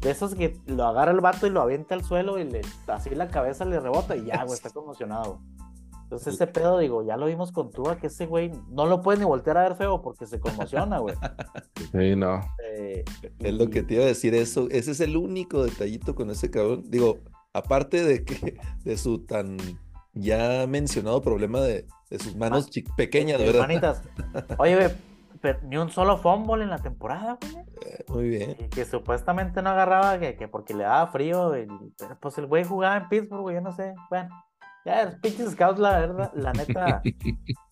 De 0.00 0.10
esos 0.10 0.34
que 0.34 0.58
lo 0.64 0.86
agarra 0.86 1.10
el 1.12 1.20
vato 1.20 1.46
y 1.46 1.50
lo 1.50 1.60
avienta 1.60 1.94
al 1.94 2.02
suelo 2.02 2.38
y 2.38 2.44
le 2.44 2.62
así 2.86 3.10
la 3.10 3.28
cabeza 3.28 3.66
le 3.66 3.78
rebota 3.78 4.16
y 4.16 4.24
ya, 4.24 4.42
güey, 4.44 4.54
está 4.54 4.70
conmocionado. 4.70 5.40
Güey. 6.10 6.18
Entonces 6.20 6.34
ese 6.34 6.46
pedo, 6.46 6.78
digo, 6.78 7.02
ya 7.04 7.16
lo 7.16 7.26
vimos 7.26 7.52
con 7.52 7.70
Tua, 7.70 7.96
que 7.98 8.08
ese 8.08 8.26
güey 8.26 8.50
no 8.68 8.86
lo 8.86 9.00
puede 9.00 9.18
ni 9.18 9.24
voltear 9.24 9.56
a 9.58 9.62
ver 9.62 9.76
feo 9.76 10.02
porque 10.02 10.26
se 10.26 10.40
conmociona, 10.40 10.98
güey. 10.98 11.14
Sí, 11.92 12.14
no. 12.16 12.40
Eh, 12.64 13.04
Es 13.38 13.54
lo 13.54 13.68
que 13.70 13.82
te 13.82 13.94
iba 13.94 14.04
a 14.04 14.06
decir, 14.06 14.34
eso, 14.34 14.68
ese 14.70 14.90
es 14.92 15.00
el 15.00 15.16
único 15.16 15.64
detallito 15.64 16.14
con 16.14 16.30
ese 16.30 16.50
cabrón. 16.50 16.82
Digo, 16.88 17.18
aparte 17.52 18.04
de 18.04 18.24
que 18.24 18.58
de 18.84 18.96
su 18.98 19.24
tan 19.24 19.56
ya 20.12 20.66
mencionado 20.68 21.20
problema 21.22 21.60
de, 21.60 21.86
de 22.10 22.18
sus 22.18 22.36
manos 22.36 22.68
chi- 22.70 22.84
pequeñas, 22.96 23.40
eh, 23.40 23.46
¿verdad? 23.46 23.60
manitas. 23.60 24.02
Oye, 24.58 24.76
güey, 24.76 24.88
pero 25.40 25.58
ni 25.62 25.78
un 25.78 25.88
solo 25.90 26.18
fumble 26.18 26.62
en 26.64 26.70
la 26.70 26.78
temporada, 26.78 27.38
güey. 27.40 27.64
Muy 28.08 28.28
bien. 28.28 28.56
Y 28.58 28.68
que 28.68 28.84
supuestamente 28.84 29.62
no 29.62 29.70
agarraba, 29.70 30.18
que, 30.18 30.36
que 30.36 30.48
porque 30.48 30.74
le 30.74 30.82
daba 30.84 31.06
frío. 31.10 31.56
y- 31.56 31.66
pero 31.98 32.18
pues 32.20 32.36
el 32.38 32.46
güey 32.46 32.64
jugaba 32.64 32.96
en 32.98 33.08
Pittsburgh, 33.08 33.42
güey, 33.42 33.54
yo 33.56 33.62
no 33.62 33.72
sé. 33.72 33.94
Bueno, 34.10 34.28
ya 34.84 35.04
los 35.04 35.14
pinches 35.16 35.52
scouts, 35.52 35.78
la 35.78 35.98
verdad, 36.00 36.32
la 36.34 36.52
neta. 36.52 37.02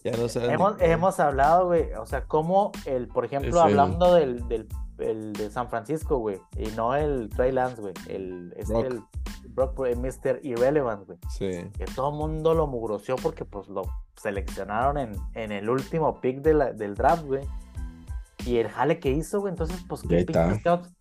Ya 0.05 0.13
no 0.17 0.29
saben. 0.29 0.53
hemos, 0.53 0.81
hemos 0.81 1.21
hablado, 1.21 1.67
güey, 1.67 1.93
o 1.95 2.07
sea, 2.07 2.25
como 2.25 2.71
el, 2.87 3.09
por 3.09 3.25
ejemplo, 3.25 3.61
hablando 3.61 4.15
del, 4.15 4.47
del 4.49 4.69
el 4.99 5.33
de 5.35 5.51
San 5.51 5.69
Francisco, 5.69 6.19
güey, 6.19 6.41
y 6.57 6.69
no 6.77 6.95
el 6.95 7.29
Trey 7.31 7.53
Lance, 7.53 7.81
güey, 7.81 7.95
el, 8.09 8.53
este, 8.57 8.73
Brock. 8.73 8.85
el 8.87 9.03
Brock, 9.51 9.87
el 9.87 9.97
Mr. 9.99 10.41
Irrelevant, 10.43 11.05
güey, 11.07 11.19
Sí. 11.31 11.51
que 11.77 11.85
todo 11.95 12.11
el 12.11 12.17
mundo 12.17 12.55
lo 12.55 12.67
mugroció 12.67 13.17
porque 13.17 13.45
pues 13.45 13.69
lo 13.69 13.83
seleccionaron 14.17 14.99
en, 14.99 15.13
en 15.35 15.53
el 15.53 15.69
último 15.69 16.21
pick 16.21 16.41
de 16.43 16.55
la- 16.55 16.73
del 16.73 16.95
draft, 16.95 17.25
güey, 17.25 17.45
y 18.47 18.57
el 18.59 18.69
jale 18.69 18.99
que 19.01 19.11
hizo, 19.11 19.41
güey, 19.41 19.51
entonces, 19.53 19.85
pues, 19.89 20.03
qué 20.03 20.17
ahí 20.17 20.21
está. 20.23 20.45
pinche 20.47 20.61
scouts. 20.61 20.95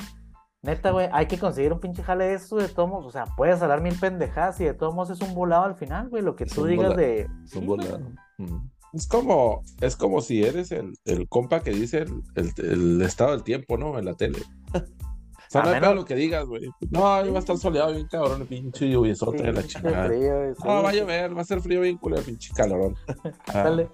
Neta, 0.68 0.92
güey, 0.92 1.08
hay 1.14 1.26
que 1.28 1.40
conseguir 1.40 1.72
un 1.74 1.80
pinche 1.80 2.04
jale 2.04 2.26
de 2.26 2.34
eso, 2.36 2.58
de 2.58 2.68
todos 2.68 2.90
modos, 2.90 3.06
o 3.08 3.12
sea, 3.12 3.24
puedes 3.38 3.62
hablar 3.62 3.82
mil 3.82 3.98
pendejadas 3.98 4.60
y 4.60 4.66
de 4.66 4.74
todos 4.74 4.94
modos 4.94 5.10
es 5.12 5.22
un 5.28 5.34
volado 5.34 5.64
al 5.64 5.76
final, 5.76 6.10
güey, 6.10 6.22
lo 6.22 6.36
que 6.36 6.44
Es 6.44 6.52
tú 6.54 6.66
digas 6.66 6.88
volado, 6.90 7.02
de... 7.02 7.22
Es 7.22 7.30
Sí, 7.52 7.58
un 7.60 7.66
volado. 7.68 8.00
Mm. 8.38 8.70
Es 8.94 9.08
como, 9.08 9.64
es 9.82 9.96
como 9.96 10.22
si 10.22 10.44
eres 10.44 10.72
el, 10.72 10.94
el 11.06 11.28
compa 11.30 11.62
que 11.62 11.72
dice 11.72 12.00
el, 12.00 12.22
el- 12.36 12.54
el 12.66 13.02
estado 13.02 13.32
del 13.32 13.44
tiempo, 13.44 13.78
¿no? 13.78 13.98
En 13.98 14.06
la 14.06 14.14
tele. 14.16 14.40
O 14.74 15.50
sea, 15.50 15.62
A 15.62 15.66
no 15.66 15.72
menos- 15.72 15.96
lo 15.96 16.04
que 16.06 16.16
digas, 16.16 16.46
güey. 16.46 16.70
No, 16.90 17.08
ahí 17.14 17.30
va 17.30 17.38
a 17.38 17.40
estar 17.40 17.58
soleado 17.58 17.94
bien 17.94 18.08
cabrón, 18.08 18.42
el 18.42 18.48
pinche 18.48 18.90
lluviesote 18.90 19.44
de 19.44 19.54
la 19.54 19.64
chingada. 19.64 20.08
frío, 20.08 20.54
sí, 20.56 20.62
No, 20.66 20.84
va 20.84 20.90
a 20.90 20.92
sí. 20.92 21.00
llover, 21.00 21.38
va 21.38 21.42
a 21.42 21.46
ser 21.46 21.62
frío 21.62 21.80
bien 21.82 21.98
culero, 21.98 22.24
pinche 22.24 22.54
calorón. 22.54 22.96
Ah, 23.48 23.60
Ándale. 23.60 23.90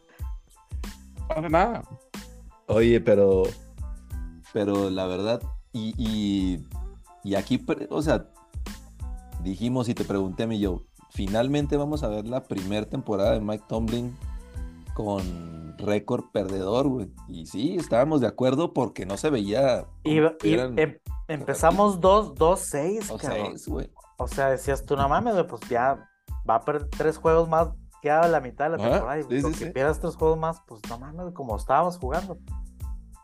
no 1.20 1.28
pasa 1.28 1.50
nada. 1.50 1.84
Oye, 2.68 3.00
pero, 3.02 3.44
pero 4.54 4.90
la 4.90 5.06
verdad, 5.06 5.42
y, 5.74 5.94
y, 5.98 6.68
y 7.24 7.36
aquí, 7.36 7.64
o 7.90 8.02
sea, 8.02 8.28
dijimos 9.42 9.90
y 9.90 9.94
te 9.94 10.06
pregunté 10.06 10.44
a 10.44 10.48
mí 10.48 10.60
yo, 10.60 10.84
finalmente 11.12 11.76
vamos 11.78 12.04
a 12.04 12.08
ver 12.08 12.28
la 12.28 12.44
primera 12.44 12.88
temporada 12.88 13.32
de 13.34 13.42
Mike 13.42 13.66
Tomlin 13.68 14.16
con 14.94 15.76
récord 15.78 16.26
perdedor, 16.32 16.88
güey. 16.88 17.12
Y 17.28 17.46
sí, 17.48 17.76
estábamos 17.76 18.22
de 18.22 18.28
acuerdo 18.28 18.74
porque 18.74 19.06
no 19.06 19.18
se 19.18 19.30
veía. 19.30 19.88
Y, 20.04 20.20
y 20.20 20.54
em- 20.54 21.00
empezamos 21.28 22.00
2 22.00 22.36
2-6, 22.36 23.10
los 23.10 23.22
cabrón. 23.22 23.48
seis, 23.52 23.68
güey. 23.68 23.92
O 24.18 24.28
sea, 24.28 24.50
decías 24.50 24.86
tú, 24.86 24.96
no 24.96 25.10
mames, 25.10 25.34
güey, 25.34 25.48
pues 25.48 25.62
ya 25.70 26.08
va 26.48 26.56
a 26.56 26.62
perder 26.62 26.90
tres 26.90 27.18
juegos 27.18 27.50
más, 27.50 27.70
queda 28.02 28.28
la 28.28 28.40
mitad 28.40 28.70
de 28.70 28.78
la 28.78 28.84
Ajá, 28.84 28.92
temporada. 28.94 29.20
Y 29.20 29.24
sí, 29.24 29.42
sí, 29.42 29.60
que 29.60 29.66
sí. 29.66 29.72
pierdas 29.72 30.00
tres 30.00 30.16
juegos 30.16 30.38
más, 30.38 30.62
pues 30.68 30.82
no 30.90 31.00
mames, 31.00 31.34
como 31.34 31.56
estábamos 31.56 31.98
jugando. 31.98 32.38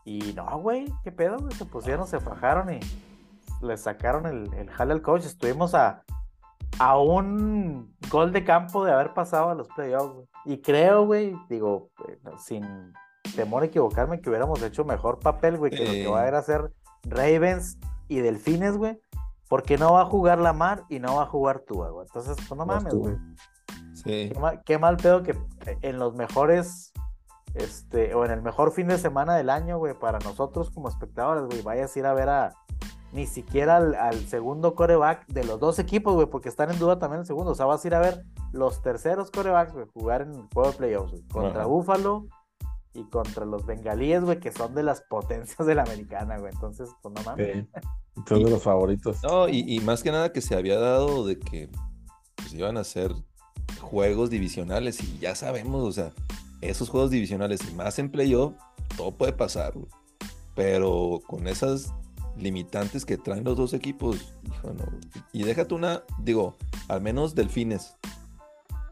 Y 0.10 0.34
no, 0.34 0.60
güey, 0.60 0.92
qué 1.04 1.12
pedo, 1.12 1.38
güey. 1.38 1.54
Se 1.54 1.66
pusieron, 1.66 2.08
se 2.08 2.20
fajaron 2.20 2.74
y 2.74 2.80
le 3.62 3.78
sacaron 3.78 4.26
el, 4.26 4.52
el 4.56 4.68
jale 4.72 4.94
al 4.94 5.04
coach. 5.04 5.24
Estuvimos 5.26 5.76
a, 5.76 6.04
a 6.80 6.98
un 6.98 7.96
gol 8.10 8.32
de 8.34 8.44
campo 8.44 8.84
de 8.84 8.92
haber 8.92 9.14
pasado 9.14 9.50
a 9.52 9.54
los 9.56 9.68
playoffs, 9.68 10.14
güey. 10.16 10.28
Y 10.46 10.62
creo, 10.62 11.06
güey, 11.06 11.36
digo, 11.48 11.92
eh, 12.08 12.18
sin 12.40 12.66
temor 13.36 13.62
a 13.62 13.68
equivocarme, 13.68 14.20
que 14.20 14.30
hubiéramos 14.30 14.64
hecho 14.64 14.84
mejor 14.84 15.20
papel, 15.20 15.58
güey, 15.58 15.72
que 15.72 15.86
lo 15.86 15.92
que 15.92 16.04
Eh. 16.06 16.08
va 16.08 16.22
a 16.24 16.40
hacer 16.40 16.72
Ravens 17.04 17.78
y 18.08 18.20
Delfines, 18.20 18.78
güey. 18.78 19.00
Porque 19.48 19.78
no 19.78 19.94
va 19.94 20.02
a 20.02 20.06
jugar 20.06 20.40
Lamar 20.40 20.86
y 20.90 20.98
no 21.00 21.18
va 21.18 21.24
a 21.24 21.28
jugar 21.28 21.60
Tua, 21.68 21.90
güey. 21.92 22.08
Entonces, 22.08 22.36
pues 22.48 22.58
no 22.58 22.66
mames, 22.66 22.96
güey. 22.96 23.16
Sí. 23.94 24.30
Qué 24.34 24.40
mal, 24.40 24.62
qué 24.66 24.78
mal 24.80 24.98
pedo 24.98 25.22
que 25.22 25.36
en 25.82 26.00
los 26.00 26.16
mejores, 26.16 26.94
este, 27.54 28.14
o 28.14 28.26
en 28.26 28.32
el 28.32 28.42
mejor 28.42 28.72
fin 28.72 28.88
de 28.88 28.98
semana 28.98 29.36
del 29.36 29.50
año, 29.50 29.78
güey, 29.78 29.94
para 29.94 30.20
nosotros 30.20 30.70
como 30.72 30.90
espectadores, 30.90 31.46
güey, 31.46 31.62
vayas 31.62 31.96
a 31.96 32.00
ir 32.00 32.06
a 32.06 32.14
ver 32.14 32.30
a 32.30 32.54
ni 33.12 33.26
siquiera 33.26 33.78
al, 33.78 33.96
al 33.96 34.28
segundo 34.28 34.76
coreback 34.76 35.26
de 35.28 35.44
los 35.44 35.60
dos 35.60 35.80
equipos, 35.80 36.14
güey, 36.14 36.28
porque 36.28 36.50
están 36.50 36.70
en 36.72 36.78
duda 36.78 37.00
también 37.00 37.22
el 37.22 37.26
segundo. 37.26 37.52
O 37.52 37.56
sea, 37.56 37.66
vas 37.66 37.84
a 37.84 37.88
ir 37.88 37.96
a 37.96 38.00
ver 38.00 38.24
los 38.52 38.82
terceros 38.82 39.32
corebacks, 39.32 39.74
güey, 39.74 39.86
jugar 39.94 40.22
en 40.22 40.34
el 40.36 40.48
juego 40.54 40.72
de 40.72 40.78
playoffs, 40.78 41.12
güey, 41.12 41.24
contra 41.28 41.62
Ajá. 41.62 41.66
Búfalo 41.66 42.28
y 42.94 43.04
contra 43.06 43.46
los 43.46 43.66
bengalíes, 43.66 44.24
güey, 44.24 44.40
que 44.40 44.52
son 44.52 44.76
de 44.76 44.84
las 44.84 45.02
potencias 45.02 45.66
de 45.68 45.76
la 45.76 45.84
americana, 45.84 46.38
güey. 46.38 46.52
Entonces, 46.54 46.90
pues 47.02 47.14
no 47.16 47.24
mames. 47.24 47.54
Sí. 47.54 47.70
Son 48.28 48.44
de 48.44 48.50
los 48.50 48.62
favoritos. 48.62 49.24
No, 49.24 49.48
y, 49.48 49.64
y 49.66 49.80
más 49.80 50.04
que 50.04 50.12
nada 50.12 50.34
que 50.34 50.42
se 50.42 50.54
había 50.54 50.78
dado 50.78 51.26
de 51.26 51.40
que 51.40 51.70
pues, 52.36 52.54
iban 52.54 52.76
a 52.76 52.84
ser 52.84 53.14
juegos 53.80 54.30
divisionales 54.30 55.02
y 55.02 55.20
ya 55.20 55.36
sabemos, 55.36 55.84
o 55.84 55.92
sea, 55.94 56.12
esos 56.62 56.90
juegos 56.90 57.12
divisionales 57.12 57.62
y 57.70 57.74
más 57.74 58.00
en 58.00 58.10
playoff, 58.10 58.54
todo 58.98 59.12
puede 59.12 59.34
pasar. 59.34 59.74
Pero 60.56 61.22
con 61.28 61.48
esas 61.48 61.94
limitantes 62.38 63.06
que 63.06 63.18
traen 63.18 63.44
los 63.44 63.58
dos 63.58 63.74
equipos. 63.74 64.34
Y 65.34 65.44
déjate 65.44 65.74
una, 65.74 66.04
digo, 66.20 66.56
al 66.88 67.02
menos 67.02 67.36
Delfines. 67.36 67.96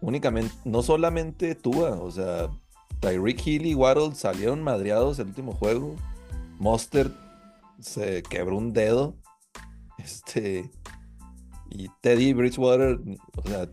Únicamente, 0.02 0.54
no 0.64 0.84
solamente 0.84 1.56
Tua, 1.56 1.92
o 1.92 2.12
sea, 2.12 2.50
Tyreek 3.00 3.46
Hill 3.46 3.66
y 3.66 3.76
Waddle 3.76 4.16
salieron 4.16 4.64
madreados 4.64 5.20
el 5.20 5.28
último 5.28 5.54
juego. 5.54 5.96
Monster 6.60 7.12
se 7.80 8.24
quebró 8.24 8.58
un 8.58 8.74
dedo. 8.74 9.16
Este. 9.98 10.70
Y 11.70 11.90
Teddy 12.02 12.32
Bridgewater, 12.32 13.00
o 13.36 13.48
sea, 13.48 13.68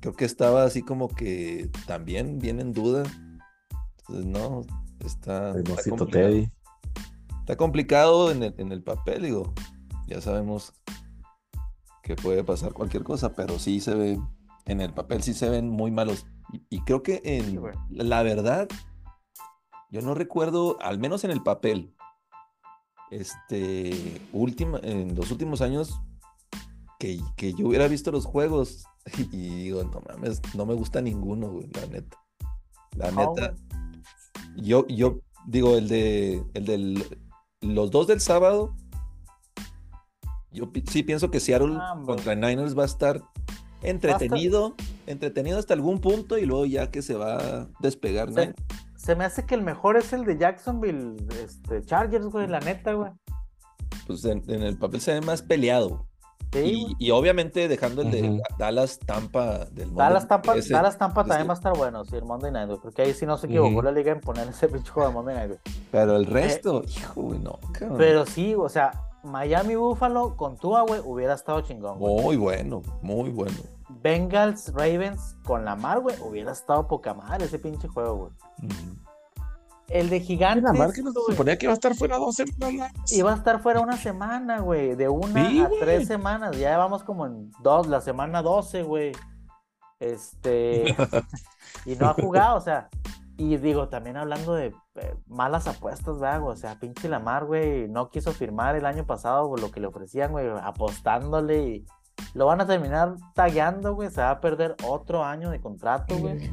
creo 0.00 0.14
que 0.14 0.24
estaba 0.24 0.64
así 0.64 0.82
como 0.82 1.08
que 1.08 1.68
también 1.86 2.38
bien 2.38 2.60
en 2.60 2.72
duda. 2.72 3.02
Entonces, 4.08 4.26
no, 4.26 4.62
está, 5.00 5.52
complicado. 5.52 6.06
Teddy. 6.06 6.48
Está 7.40 7.56
complicado 7.56 8.30
en 8.30 8.42
el, 8.42 8.54
en 8.58 8.72
el 8.72 8.82
papel, 8.82 9.22
digo. 9.22 9.52
Ya 10.06 10.20
sabemos 10.20 10.72
que 12.02 12.16
puede 12.16 12.44
pasar 12.44 12.72
cualquier 12.72 13.02
cosa, 13.02 13.34
pero 13.34 13.58
sí 13.58 13.80
se 13.80 13.94
ve, 13.94 14.20
en 14.66 14.80
el 14.80 14.92
papel 14.92 15.22
sí 15.22 15.32
se 15.32 15.48
ven 15.48 15.68
muy 15.68 15.90
malos. 15.90 16.26
Y, 16.52 16.62
y 16.68 16.80
creo 16.82 17.02
que 17.02 17.22
Sí, 17.24 17.28
en 17.28 18.08
la 18.08 18.22
verdad, 18.22 18.68
yo 19.90 20.02
no 20.02 20.14
recuerdo, 20.14 20.76
al 20.80 20.98
menos 20.98 21.24
en 21.24 21.30
el 21.30 21.42
papel, 21.42 21.94
este, 23.10 24.20
última, 24.32 24.78
en 24.82 25.14
los 25.14 25.30
últimos 25.30 25.60
años, 25.60 26.00
que, 26.98 27.20
que 27.36 27.54
yo 27.54 27.68
hubiera 27.68 27.88
visto 27.88 28.10
los 28.10 28.26
juegos 28.26 28.84
y 29.32 29.64
digo, 29.64 29.84
no 29.84 30.02
mames, 30.08 30.42
no 30.54 30.66
me 30.66 30.74
gusta 30.74 31.00
ninguno, 31.00 31.48
güey, 31.48 31.68
la 31.72 31.86
neta. 31.86 32.18
La 32.96 33.10
No, 33.10 33.34
neta. 33.34 33.54
Yo, 34.56 34.86
yo 34.88 35.20
digo, 35.46 35.76
el 35.76 35.88
de 35.88 36.42
el 36.54 36.64
del 36.64 37.04
los 37.60 37.90
dos 37.90 38.06
del 38.06 38.20
sábado. 38.20 38.74
Yo 40.52 40.70
pi- 40.72 40.84
sí 40.88 41.02
pienso 41.02 41.30
que 41.30 41.40
Seattle 41.40 41.76
Ah, 41.80 42.00
contra 42.06 42.34
Niners 42.34 42.78
va 42.78 42.82
a 42.82 42.86
estar 42.86 43.20
entretenido, 43.82 44.74
entretenido 45.06 45.58
hasta 45.58 45.74
algún 45.74 46.00
punto 46.00 46.38
y 46.38 46.46
luego 46.46 46.64
ya 46.66 46.90
que 46.90 47.02
se 47.02 47.14
va 47.14 47.36
a 47.38 47.68
despegar. 47.80 48.28
Se, 48.32 48.40
Niners. 48.40 48.56
se 48.96 49.16
me 49.16 49.24
hace 49.24 49.44
que 49.46 49.54
el 49.56 49.62
mejor 49.62 49.96
es 49.96 50.12
el 50.12 50.24
de 50.24 50.38
Jacksonville, 50.38 51.16
este, 51.42 51.82
Chargers, 51.82 52.26
güey, 52.26 52.46
la 52.46 52.60
neta, 52.60 52.92
güey. 52.94 53.10
Pues 54.06 54.24
en, 54.24 54.42
en 54.48 54.62
el 54.62 54.78
papel 54.78 55.00
se 55.00 55.14
ve 55.14 55.20
más 55.22 55.42
peleado. 55.42 56.06
Sí, 56.62 56.94
y, 56.98 57.10
obviamente 57.10 57.68
dejando 57.68 58.02
el 58.02 58.10
de. 58.10 58.42
Dallas 58.58 58.98
Tampa 58.98 59.64
del 59.66 59.88
Monday 59.88 60.06
Dallas 60.08 60.28
Tampa, 60.28 60.54
ese- 60.56 60.72
Dallas 60.72 60.96
Tampa 60.98 61.20
ese- 61.22 61.28
también 61.28 61.48
va 61.48 61.52
a 61.52 61.56
estar 61.56 61.76
bueno, 61.76 62.04
sí, 62.04 62.16
el 62.16 62.24
Monday 62.24 62.50
Night, 62.52 62.68
güey. 62.68 62.78
Porque 62.80 63.02
ahí 63.02 63.12
sí 63.14 63.26
no 63.26 63.36
se 63.36 63.46
equivocó 63.46 63.82
la 63.82 63.90
liga 63.92 64.12
en 64.12 64.20
poner 64.20 64.48
ese 64.48 64.68
pinche 64.68 64.90
juego 64.90 65.08
de 65.08 65.14
Monday 65.14 65.34
Night, 65.36 65.48
güey. 65.48 65.60
Pero 65.90 66.16
el 66.16 66.26
resto, 66.26 66.82
hijo, 66.86 67.22
güey, 67.22 67.38
no. 67.38 67.58
cabrón. 67.72 67.98
Pero 67.98 68.24
sí, 68.26 68.54
o 68.54 68.68
sea, 68.68 68.92
Miami 69.22 69.74
Buffalo 69.74 70.36
con 70.36 70.56
Tua, 70.56 70.82
güey, 70.82 71.00
hubiera 71.04 71.34
estado 71.34 71.60
chingón, 71.62 71.98
güey. 71.98 72.22
Muy 72.22 72.36
bueno, 72.36 72.82
muy 73.02 73.30
bueno. 73.30 73.56
Bengals 74.02 74.72
Ravens 74.74 75.36
con 75.44 75.64
Lamar, 75.64 76.00
güey, 76.00 76.16
hubiera 76.20 76.52
estado 76.52 76.86
poca 76.86 77.14
madre 77.14 77.46
ese 77.46 77.58
pinche 77.58 77.88
juego, 77.88 78.16
güey. 78.16 78.32
El 79.88 80.08
de 80.08 80.18
La 80.18 80.24
Gigantes 80.24 80.78
marca 80.78 81.02
no 81.02 81.12
se 81.12 81.20
suponía 81.32 81.58
que 81.58 81.66
iba 81.66 81.72
a 81.72 81.74
estar 81.74 81.94
fuera 81.94 82.16
dos 82.16 82.36
semanas. 82.36 82.92
iba 83.12 83.32
a 83.32 83.36
estar 83.36 83.60
fuera 83.60 83.80
una 83.80 83.96
semana, 83.96 84.60
güey, 84.60 84.94
de 84.94 85.08
una 85.08 85.48
Sí, 85.48 85.60
a 85.60 85.68
güey. 85.68 85.80
tres 85.80 86.06
semanas. 86.08 86.56
Ya 86.58 86.76
vamos 86.78 87.04
como 87.04 87.26
en 87.26 87.50
dos, 87.62 87.86
la 87.86 88.00
semana 88.00 88.42
12, 88.42 88.82
güey. 88.82 89.12
Este, 90.00 90.94
y 91.86 91.96
no 91.96 92.08
ha 92.08 92.14
jugado, 92.14 92.56
o 92.56 92.60
sea, 92.60 92.88
y 93.36 93.56
digo, 93.56 93.88
también 93.88 94.16
hablando 94.16 94.54
de 94.54 94.74
eh, 94.96 95.16
malas 95.26 95.66
apuestas, 95.66 96.18
¿verdad, 96.18 96.40
güey? 96.40 96.52
O 96.54 96.56
sea, 96.56 96.78
pinche 96.78 97.08
Lamar, 97.08 97.44
güey, 97.46 97.88
no 97.88 98.08
quiso 98.08 98.32
firmar 98.32 98.76
el 98.76 98.86
año 98.86 99.04
pasado 99.06 99.48
güey, 99.48 99.62
lo 99.62 99.70
que 99.70 99.80
le 99.80 99.86
ofrecían, 99.86 100.32
güey, 100.32 100.46
apostándole 100.62 101.62
y 101.62 101.86
lo 102.34 102.46
van 102.46 102.60
a 102.60 102.66
terminar 102.66 103.16
tagueando, 103.34 103.94
güey, 103.94 104.10
se 104.10 104.20
va 104.20 104.30
a 104.30 104.40
perder 104.40 104.76
otro 104.86 105.24
año 105.24 105.50
de 105.50 105.60
contrato, 105.60 106.16
güey. 106.16 106.52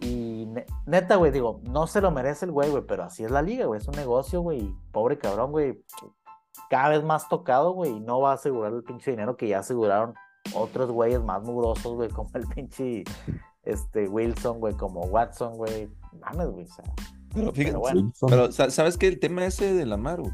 Y 0.00 0.44
ne- 0.46 0.66
neta, 0.86 1.16
güey, 1.16 1.32
digo, 1.32 1.60
no 1.64 1.86
se 1.86 2.00
lo 2.00 2.10
merece 2.10 2.44
el 2.44 2.52
güey, 2.52 2.70
güey, 2.70 2.82
pero 2.86 3.04
así 3.04 3.24
es 3.24 3.30
la 3.30 3.42
liga, 3.42 3.66
güey, 3.66 3.80
es 3.80 3.88
un 3.88 3.94
negocio, 3.96 4.40
güey, 4.42 4.70
pobre 4.92 5.18
cabrón, 5.18 5.52
güey, 5.52 5.82
cada 6.70 6.90
vez 6.90 7.02
más 7.04 7.28
tocado, 7.28 7.72
güey, 7.72 7.92
y 7.92 8.00
no 8.00 8.20
va 8.20 8.32
a 8.32 8.34
asegurar 8.34 8.72
el 8.72 8.82
pinche 8.82 9.10
dinero 9.12 9.36
que 9.36 9.48
ya 9.48 9.60
aseguraron 9.60 10.14
otros 10.54 10.90
güeyes 10.90 11.22
más 11.22 11.42
mugrosos, 11.42 11.94
güey, 11.94 12.08
como 12.10 12.30
el 12.34 12.46
pinche 12.46 13.04
este, 13.64 14.08
Wilson, 14.08 14.60
güey, 14.60 14.74
como 14.74 15.00
Watson, 15.06 15.56
güey. 15.56 15.88
Mames, 16.20 16.48
güey, 16.50 16.64
o 16.64 16.68
sea. 16.68 16.84
Pero 17.34 17.52
fíjate, 17.52 17.64
Pero 17.72 17.80
bueno. 17.80 18.12
pero 18.28 18.52
sa- 18.52 18.70
¿sabes 18.70 18.96
qué? 18.96 19.08
El 19.08 19.18
tema 19.18 19.44
ese 19.44 19.74
de 19.74 19.84
Lamar, 19.84 20.20
güey. 20.20 20.32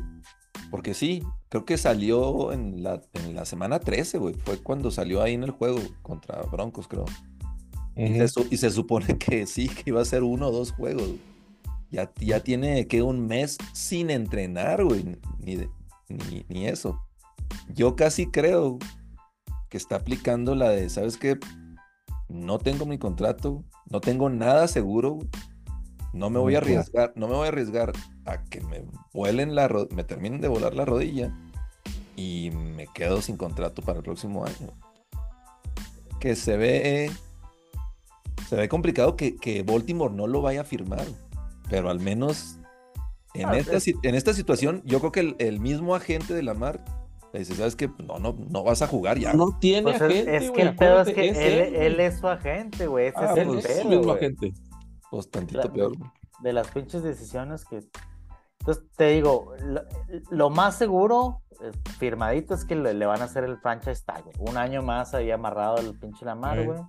Porque 0.71 0.95
sí, 0.95 1.23
creo 1.49 1.65
que 1.65 1.77
salió 1.79 2.53
en 2.53 2.83
la, 2.83 3.01
en 3.15 3.35
la 3.35 3.45
semana 3.45 3.81
13, 3.81 4.19
güey. 4.19 4.35
Fue 4.35 4.59
cuando 4.63 4.91
salió 4.91 5.23
ahí 5.23 5.35
en 5.35 5.43
el 5.45 5.51
juego 5.51 5.79
contra 6.03 6.41
Broncos, 6.43 6.87
creo. 6.89 7.05
Y, 7.97 8.27
se, 8.27 8.41
y 8.51 8.57
se 8.57 8.71
supone 8.71 9.19
que 9.19 9.47
sí, 9.47 9.69
que 9.69 9.83
iba 9.87 10.01
a 10.01 10.05
ser 10.05 10.23
uno 10.23 10.49
o 10.49 10.53
dos 10.53 10.73
juegos. 10.73 11.11
Ya, 11.91 12.11
ya 12.21 12.41
tiene 12.41 12.87
que 12.87 13.03
un 13.03 13.27
mes 13.27 13.59
sin 13.75 14.11
entrenar, 14.11 14.83
güey. 14.85 15.19
Ni, 15.39 15.57
ni, 16.09 16.45
ni 16.49 16.67
eso. 16.67 16.99
Yo 17.75 17.97
casi 17.97 18.27
creo 18.27 18.79
que 19.69 19.77
está 19.77 19.97
aplicando 19.97 20.55
la 20.55 20.71
de, 20.71 20.89
¿sabes 20.89 21.17
qué? 21.17 21.39
No 22.29 22.59
tengo 22.59 22.87
mi 22.87 22.99
contrato, 22.99 23.63
no 23.91 24.01
tengo 24.01 24.31
nada 24.31 24.69
seguro, 24.69 25.19
no 26.13 26.31
me 26.31 26.39
voy 26.39 26.55
a 26.55 26.59
arriesgar, 26.59 27.13
no 27.17 27.27
me 27.29 27.35
voy 27.35 27.47
a 27.47 27.49
arriesgar 27.49 27.93
a 28.25 28.45
que 28.45 28.61
me 28.61 28.85
vuelen 29.13 29.55
la 29.55 29.69
me 29.91 30.05
terminen 30.05 30.41
de 30.41 30.49
volar 30.49 30.75
la 30.75 30.85
rodilla 30.85 31.35
y 32.17 32.51
me 32.51 32.87
quedo 32.87 33.23
sin 33.23 33.37
contrato 33.37 33.83
para 33.83 33.99
el 33.99 34.05
próximo 34.05 34.45
año. 34.45 34.73
Que 36.21 36.37
se 36.37 36.57
ve 36.57 37.11
se 38.53 38.59
ve 38.59 38.69
complicado 38.69 39.17
que, 39.17 39.35
que 39.37 39.63
Baltimore 39.63 40.13
no 40.13 40.27
lo 40.27 40.43
vaya 40.43 40.61
a 40.61 40.65
firmar, 40.65 41.07
pero 41.71 41.89
al 41.89 42.01
menos 42.01 42.59
en, 43.33 43.47
Ah, 43.49 43.57
esta, 43.57 43.79
es- 43.79 43.85
si- 43.85 43.95
en 44.03 44.15
esta 44.15 44.35
situación, 44.35 44.83
yo 44.85 44.99
creo 45.01 45.11
que 45.11 45.21
el, 45.21 45.37
el 45.39 45.59
mismo 45.59 45.95
agente 45.95 46.35
de 46.35 46.43
Lamar 46.43 46.85
le 47.33 47.39
dice, 47.39 47.55
¿sabes 47.55 47.77
qué? 47.77 47.89
No, 48.07 48.19
no, 48.19 48.37
no 48.51 48.63
vas 48.63 48.83
a 48.83 48.87
jugar 48.87 49.19
ya. 49.19 49.33
No 49.33 49.59
tiene 49.59 49.85
Pues 49.85 49.97
es, 49.97 50.03
agente, 50.03 50.37
es 50.37 50.43
que 50.43 50.49
güey, 50.51 50.61
el 50.69 50.77
pedo 50.77 51.01
es 51.01 51.15
que 51.15 51.29
él, 51.31 51.71
güey. 51.71 51.87
él 51.87 52.01
es 52.01 52.19
su 52.19 52.29
agente, 52.29 52.87
güey. 52.89 53.07
Ese 53.07 53.19
Ah, 53.21 53.33
es 53.33 53.39
el 53.39 53.49
Él 53.49 53.59
es 53.59 53.67
pedo, 53.67 53.83
su 53.85 53.89
mismo 53.89 54.13
agente. 54.13 54.53
Pues 55.11 55.31
tantito 55.31 55.63
La- 55.63 55.73
peor. 55.73 55.97
güey. 55.97 56.11
de 56.43 56.53
las 56.53 56.69
pinches 56.69 57.03
decisiones 57.03 57.65
que. 57.65 57.81
Entonces 58.61 58.85
te 58.99 59.09
digo, 59.09 59.55
lo, 59.65 59.81
lo 60.31 60.51
más 60.51 60.77
seguro, 60.77 61.41
eh, 61.63 61.71
firmadito, 61.99 62.53
es 62.53 62.67
que 62.67 62.75
le, 62.77 62.93
le 62.93 63.07
van 63.07 63.23
a 63.23 63.25
hacer 63.25 63.45
el 63.45 63.57
franchise 63.61 64.03
tag, 64.05 64.25
güey. 64.25 64.51
Un 64.51 64.59
año 64.59 64.83
más 64.83 65.15
ahí 65.15 65.31
amarrado 65.31 65.79
el 65.79 65.99
pinche 65.99 66.27
Lamar, 66.27 66.59
Ey. 66.59 66.67
güey. 66.67 66.81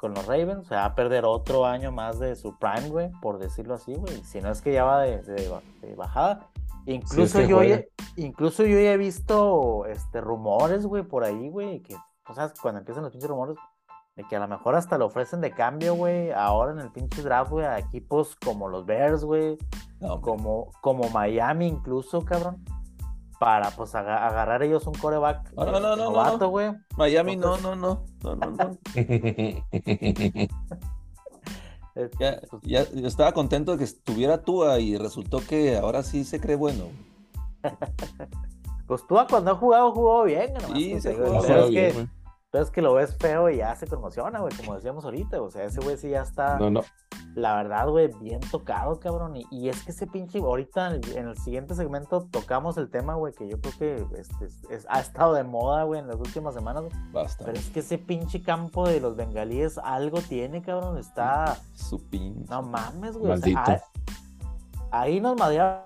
Con 0.00 0.14
los 0.14 0.26
Ravens, 0.26 0.66
se 0.66 0.74
va 0.74 0.86
a 0.86 0.94
perder 0.94 1.26
otro 1.26 1.66
año 1.66 1.92
más 1.92 2.18
de 2.18 2.34
su 2.34 2.58
prime, 2.58 2.88
güey, 2.88 3.10
por 3.20 3.38
decirlo 3.38 3.74
así, 3.74 3.94
güey. 3.94 4.22
Si 4.24 4.40
no 4.40 4.50
es 4.50 4.62
que 4.62 4.72
ya 4.72 4.84
va 4.84 5.02
de, 5.02 5.22
de 5.22 5.60
de 5.82 5.94
bajada. 5.94 6.48
Incluso 6.86 7.38
que 7.38 7.48
yo 7.48 7.62
ya, 7.62 7.82
incluso 8.16 8.64
yo 8.64 8.80
ya 8.80 8.92
he 8.92 8.96
visto 8.96 9.84
este 9.86 10.20
rumores, 10.20 10.86
güey, 10.86 11.02
por 11.02 11.24
ahí, 11.24 11.48
güey, 11.50 11.82
que, 11.82 11.94
o 12.28 12.34
sea, 12.34 12.50
cuando 12.62 12.80
empiezan 12.80 13.04
los 13.04 13.12
pinches 13.12 13.28
rumores, 13.28 13.56
de 14.16 14.24
que 14.24 14.36
a 14.36 14.40
lo 14.40 14.48
mejor 14.48 14.74
hasta 14.74 14.98
lo 14.98 15.06
ofrecen 15.06 15.40
de 15.40 15.52
cambio, 15.52 15.94
güey, 15.94 16.32
ahora 16.32 16.72
en 16.72 16.80
el 16.80 16.90
pinche 16.90 17.22
draft, 17.22 17.50
güey, 17.50 17.66
a 17.66 17.78
equipos 17.78 18.36
como 18.36 18.68
los 18.68 18.86
Bears, 18.86 19.24
güey, 19.24 19.58
No, 20.00 20.20
como, 20.20 20.72
como 20.80 21.08
Miami 21.10 21.66
incluso, 21.66 22.24
cabrón, 22.24 22.64
para 23.40 23.70
pues 23.70 23.94
aga- 23.94 24.26
agarrar 24.28 24.62
ellos 24.62 24.86
un 24.86 24.92
coreback 24.94 25.52
No, 25.54 25.64
no, 25.64 25.72
no, 25.72 25.80
no, 25.80 25.96
no, 25.96 26.04
novato, 26.10 26.38
no. 26.38 26.48
güey. 26.50 26.70
Miami, 26.98 27.36
no, 27.36 27.56
Entonces- 27.56 27.64
no, 27.80 28.04
no, 28.22 28.36
no, 28.36 28.36
no, 28.36 28.50
no. 28.50 28.78
Ya, 32.18 32.40
pues, 32.48 32.62
ya, 32.62 32.88
yo 32.92 33.06
estaba 33.08 33.32
contento 33.32 33.72
de 33.72 33.78
que 33.78 33.84
estuviera 33.84 34.42
Tua 34.42 34.78
y 34.78 34.96
resultó 34.96 35.40
que 35.46 35.76
ahora 35.76 36.02
sí 36.02 36.24
se 36.24 36.40
cree 36.40 36.56
bueno. 36.56 36.84
Pues 38.86 39.06
tú 39.06 39.16
cuando 39.28 39.52
ha 39.52 39.54
jugado, 39.54 39.92
jugó 39.92 40.24
bien, 40.24 40.52
nomás 40.52 40.72
Sí, 40.72 41.00
se 41.00 41.14
jugó 41.14 41.26
pero 41.26 41.40
Juega 41.42 41.64
es 41.64 41.70
bien, 41.70 41.92
que- 41.92 42.08
güey. 42.50 42.52
pero 42.52 42.64
es 42.64 42.70
que 42.70 42.82
lo 42.82 42.94
ves 42.94 43.16
feo 43.18 43.48
y 43.50 43.58
ya 43.58 43.74
se 43.76 43.86
conmociona, 43.86 44.40
güey, 44.40 44.52
como 44.56 44.74
decíamos 44.74 45.04
ahorita, 45.04 45.40
o 45.40 45.50
sea, 45.50 45.64
ese 45.64 45.80
güey 45.80 45.96
sí 45.96 46.10
ya 46.10 46.22
está... 46.22 46.58
No, 46.58 46.70
no. 46.70 46.82
La 47.36 47.54
verdad, 47.54 47.86
güey, 47.88 48.10
bien 48.20 48.40
tocado, 48.50 48.98
cabrón. 48.98 49.36
Y, 49.36 49.46
y 49.52 49.68
es 49.68 49.84
que 49.84 49.92
ese 49.92 50.08
pinche, 50.08 50.40
ahorita 50.40 50.88
en 50.88 50.92
el, 50.94 51.16
en 51.16 51.28
el 51.28 51.36
siguiente 51.38 51.76
segmento 51.76 52.26
tocamos 52.28 52.76
el 52.76 52.90
tema, 52.90 53.14
güey, 53.14 53.32
que 53.32 53.46
yo 53.48 53.60
creo 53.60 53.72
que 53.78 54.20
este, 54.20 54.44
es- 54.46 54.64
es- 54.68 54.86
ha 54.90 54.98
estado 54.98 55.34
de 55.34 55.44
moda, 55.44 55.84
güey, 55.84 56.00
en 56.00 56.08
las 56.08 56.16
últimas 56.16 56.54
semanas. 56.54 56.82
Basta. 57.12 57.44
Pero 57.44 57.56
es 57.56 57.70
que 57.70 57.80
ese 57.80 57.98
pinche 57.98 58.42
campo 58.42 58.88
de 58.88 58.98
los 59.00 59.14
bengalíes 59.14 59.78
algo 59.78 60.20
tiene, 60.22 60.60
cabrón. 60.60 60.98
Está. 60.98 61.56
Su 61.76 62.04
pin. 62.08 62.44
No 62.50 62.62
mames, 62.62 63.16
güey. 63.16 63.30
o 63.30 63.36
sea, 63.36 63.64
ahí- 63.64 63.80
ahí 64.90 65.20
nos 65.20 65.36
madrearon 65.38 65.82